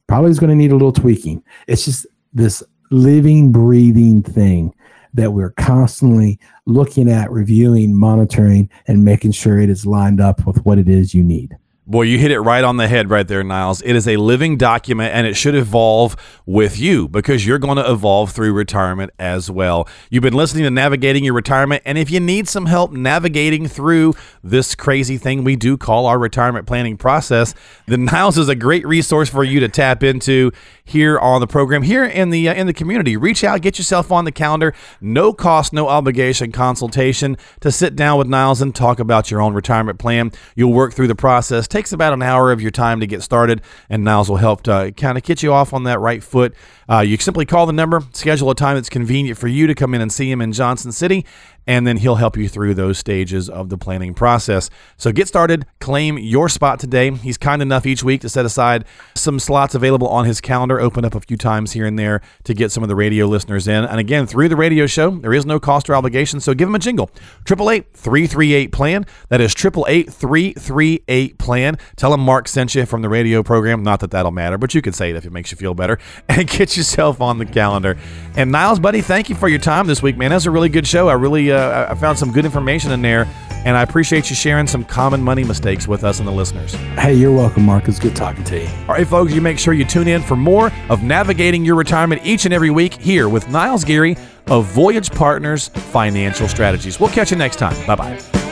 probably 0.08 0.32
is 0.32 0.40
going 0.40 0.50
to 0.50 0.56
need 0.56 0.72
a 0.72 0.76
little 0.76 0.92
tweaking. 0.92 1.44
It's 1.68 1.86
just 1.86 2.06
this 2.34 2.64
living, 2.92 3.52
breathing 3.52 4.22
thing 4.22 4.74
that 5.14 5.32
we're 5.32 5.52
constantly 5.52 6.40
looking 6.66 7.10
at, 7.10 7.32
reviewing, 7.32 7.96
monitoring, 7.96 8.70
and 8.88 9.06
making 9.06 9.32
sure 9.32 9.60
it 9.60 9.70
is 9.70 9.86
lined 9.86 10.20
up 10.20 10.46
with 10.46 10.64
what 10.66 10.80
it 10.80 10.90
is 10.90 11.14
you 11.14 11.24
need. 11.24 11.56
Boy, 11.86 12.04
you 12.04 12.18
hit 12.18 12.32
it 12.32 12.40
right 12.40 12.64
on 12.64 12.78
the 12.78 12.88
head 12.88 13.10
right 13.10 13.28
there, 13.28 13.44
Niles. 13.44 13.82
It 13.82 13.98
is 13.98 14.08
a 14.08 14.16
living 14.16 14.56
document 14.56 15.14
and 15.14 15.28
it 15.28 15.34
should 15.34 15.54
evolve 15.54 16.16
with 16.46 16.80
you 16.80 17.10
because 17.10 17.46
you're 17.46 17.60
going 17.60 17.76
to 17.76 17.92
evolve 17.92 18.32
through 18.32 18.54
retirement 18.54 19.12
as 19.20 19.52
well. 19.52 19.90
You've 20.10 20.24
been 20.24 20.34
listening 20.34 20.64
to 20.64 20.70
Navigating 20.70 21.26
Your 21.26 21.34
Retirement, 21.34 21.84
and 21.86 21.98
if 21.98 22.10
you 22.10 22.22
need 22.22 22.48
some 22.48 22.68
help 22.68 22.94
navigating 22.94 23.68
through 23.68 24.14
this 24.42 24.76
crazy 24.76 25.18
thing 25.18 25.44
we 25.44 25.58
do 25.58 25.76
call 25.76 26.06
our 26.06 26.18
retirement 26.18 26.68
planning 26.68 26.96
process, 26.96 27.54
then 27.86 28.06
Niles 28.06 28.38
is 28.38 28.48
a 28.48 28.56
great 28.56 28.88
resource 28.88 29.28
for 29.28 29.44
you 29.44 29.60
to 29.60 29.68
tap 29.68 30.04
into 30.04 30.52
here 30.86 31.20
on 31.20 31.42
the 31.42 31.48
program, 31.48 31.84
here 31.84 32.06
in 32.06 32.30
the 32.30 32.48
uh, 32.48 32.54
in 32.54 32.68
the 32.68 32.74
community. 32.74 33.18
Reach 33.18 33.44
out, 33.44 33.62
get 33.62 33.78
yourself 33.78 34.10
on 34.10 34.24
the 34.24 34.32
calendar, 34.32 34.74
no 35.02 35.34
cost, 35.34 35.74
no 35.74 35.90
obligation 35.90 36.54
consultation 36.54 37.38
to 37.60 37.72
sit 37.74 37.96
down 37.96 38.18
with 38.18 38.28
Niles 38.28 38.62
and 38.62 38.74
talk 38.74 39.00
about 39.00 39.30
your 39.32 39.42
own 39.42 39.54
retirement 39.54 40.00
plan. 40.00 40.32
You'll 40.56 40.74
work 40.74 40.94
through 40.94 41.08
the 41.08 41.16
process 41.16 41.68
takes 41.74 41.92
about 41.92 42.14
an 42.14 42.22
hour 42.22 42.52
of 42.52 42.62
your 42.62 42.70
time 42.70 43.00
to 43.00 43.08
get 43.08 43.24
started, 43.24 43.60
and 43.90 44.04
Niles 44.04 44.30
will 44.30 44.38
help 44.38 44.62
to 44.64 44.94
kind 44.96 45.18
of 45.18 45.24
get 45.24 45.42
you 45.42 45.52
off 45.52 45.74
on 45.74 45.86
that 45.86 46.00
right 46.00 46.24
foot. 46.24 46.54
Uh, 46.88 47.00
you 47.00 47.18
simply 47.18 47.46
call 47.46 47.66
the 47.66 47.74
number, 47.74 48.02
schedule 48.14 48.52
a 48.52 48.56
time 48.56 48.76
that's 48.76 48.90
convenient 48.90 49.40
for 49.40 49.48
you 49.48 49.66
to 49.66 49.74
come 49.74 49.96
in 49.96 50.02
and 50.02 50.14
see 50.14 50.30
him 50.30 50.40
in 50.40 50.52
Johnson 50.52 50.92
City, 50.92 51.26
and 51.68 51.86
then 51.88 51.98
he'll 51.98 52.16
help 52.16 52.38
you 52.38 52.48
through 52.48 52.74
those 52.74 52.98
stages 52.98 53.50
of 53.50 53.70
the 53.70 53.78
planning 53.78 54.14
process. 54.14 54.70
So 54.98 55.12
get 55.12 55.28
started, 55.28 55.66
claim 55.80 56.18
your 56.18 56.50
spot 56.50 56.80
today. 56.80 57.12
He's 57.12 57.38
kind 57.38 57.62
enough 57.62 57.86
each 57.86 58.04
week 58.04 58.22
to 58.22 58.30
set 58.30 58.46
aside 58.46 58.86
some 59.16 59.40
slots 59.40 59.76
available 59.76 60.08
on 60.08 60.26
his 60.26 60.42
calendar, 60.42 60.80
open 60.80 61.06
up 61.06 61.16
a 61.16 61.22
few 61.22 61.38
times 61.38 61.74
here 61.74 61.86
and 61.86 61.98
there 61.98 62.22
to 62.44 62.54
get 62.54 62.72
some 62.72 62.84
of 62.84 62.90
the 62.90 62.96
radio 62.96 63.26
listeners 63.26 63.68
in. 63.68 63.84
And 63.84 64.00
again, 64.00 64.26
through 64.28 64.50
the 64.50 64.56
radio 64.56 64.88
show, 64.88 65.12
there 65.12 65.34
is 65.34 65.46
no 65.46 65.60
cost 65.60 65.90
or 65.90 65.96
obligation, 65.96 66.40
so 66.40 66.54
give 66.54 66.68
him 66.68 66.76
a 66.76 66.80
jingle. 66.80 67.10
888 67.50 68.72
plan. 68.72 69.06
That 69.30 69.42
is 69.42 69.54
888 69.56 71.38
plan. 71.38 71.78
Tell 71.96 72.14
him 72.14 72.20
Mark 72.22 72.48
sent 72.48 72.76
you 72.76 72.86
from 72.86 73.02
the 73.02 73.10
radio 73.10 73.44
program. 73.44 73.84
Not 73.84 74.00
that 74.02 74.12
that'll 74.12 74.32
matter, 74.32 74.58
but 74.58 74.74
you 74.74 74.82
can 74.82 74.94
say 74.94 75.10
it 75.12 75.16
if 75.16 75.26
it 75.26 75.32
makes 75.32 75.52
you 75.52 75.58
feel 75.58 75.74
better. 75.74 76.00
And 76.34 76.48
get 76.48 76.76
yourself 76.76 77.22
on 77.22 77.38
the 77.38 77.46
calendar. 77.46 77.96
And 78.36 78.52
Niles, 78.52 78.80
buddy, 78.80 79.02
thank 79.02 79.30
you 79.30 79.36
for 79.36 79.48
your 79.48 79.60
time 79.60 79.86
this 79.86 80.02
week, 80.02 80.18
man. 80.18 80.30
That 80.30 80.38
was 80.38 80.46
a 80.48 80.52
really 80.52 80.70
good 80.70 80.88
show. 80.88 81.08
I 81.08 81.14
really 81.14 81.52
uh, 81.52 81.53
uh, 81.54 81.88
I 81.90 81.96
found 81.96 82.18
some 82.18 82.32
good 82.32 82.46
information 82.46 82.92
in 82.92 83.02
there, 83.02 83.28
and 83.66 83.78
I 83.78 83.84
appreciate 83.84 84.30
you 84.30 84.36
sharing 84.36 84.68
some 84.68 84.84
common 84.84 85.22
money 85.22 85.44
mistakes 85.44 85.88
with 85.88 86.04
us 86.04 86.20
and 86.20 86.28
the 86.28 86.32
listeners. 86.32 86.74
Hey, 86.74 87.14
you're 87.14 87.32
welcome, 87.32 87.64
Mark. 87.64 87.88
It's 87.88 88.00
good 88.00 88.16
talking 88.16 88.44
to 88.46 88.62
you. 88.62 88.68
All 88.82 88.96
right, 88.96 89.08
folks, 89.08 89.34
you 89.34 89.42
make 89.42 89.60
sure 89.60 89.74
you 89.74 89.86
tune 89.86 90.08
in 90.08 90.22
for 90.22 90.36
more 90.36 90.72
of 90.90 91.04
navigating 91.04 91.64
your 91.64 91.76
retirement 91.76 92.22
each 92.26 92.46
and 92.46 92.54
every 92.54 92.70
week 92.70 92.94
here 92.96 93.30
with 93.30 93.50
Niles 93.50 93.84
Geary 93.84 94.18
of 94.48 94.66
Voyage 94.66 95.12
Partners 95.12 95.70
Financial 95.70 96.48
Strategies. 96.48 97.00
We'll 97.00 97.10
catch 97.10 97.32
you 97.32 97.38
next 97.38 97.58
time. 97.58 97.76
Bye 97.88 97.96
bye. 97.96 98.43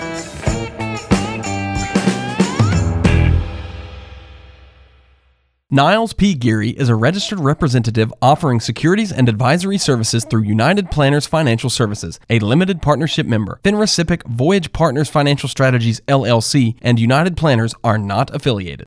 Niles 5.74 6.12
P. 6.12 6.34
Geary 6.34 6.72
is 6.72 6.90
a 6.90 6.96
registered 6.96 7.40
representative 7.40 8.14
offering 8.22 8.60
securities 8.60 9.10
and 9.10 9.30
advisory 9.30 9.78
services 9.78 10.26
through 10.26 10.42
United 10.42 10.92
Planners 10.92 11.26
Financial 11.26 11.70
Services, 11.70 12.20
a 12.30 12.40
limited 12.40 12.82
partnership 12.82 13.26
member. 13.26 13.58
FINRA 13.64 13.88
SIPC, 13.88 14.28
Voyage 14.28 14.74
Partners 14.74 15.08
Financial 15.10 15.48
Strategies 15.48 16.02
LLC, 16.10 16.76
and 16.82 17.00
United 17.00 17.38
Planners 17.38 17.74
are 17.86 17.98
not 17.98 18.36
affiliated. 18.36 18.80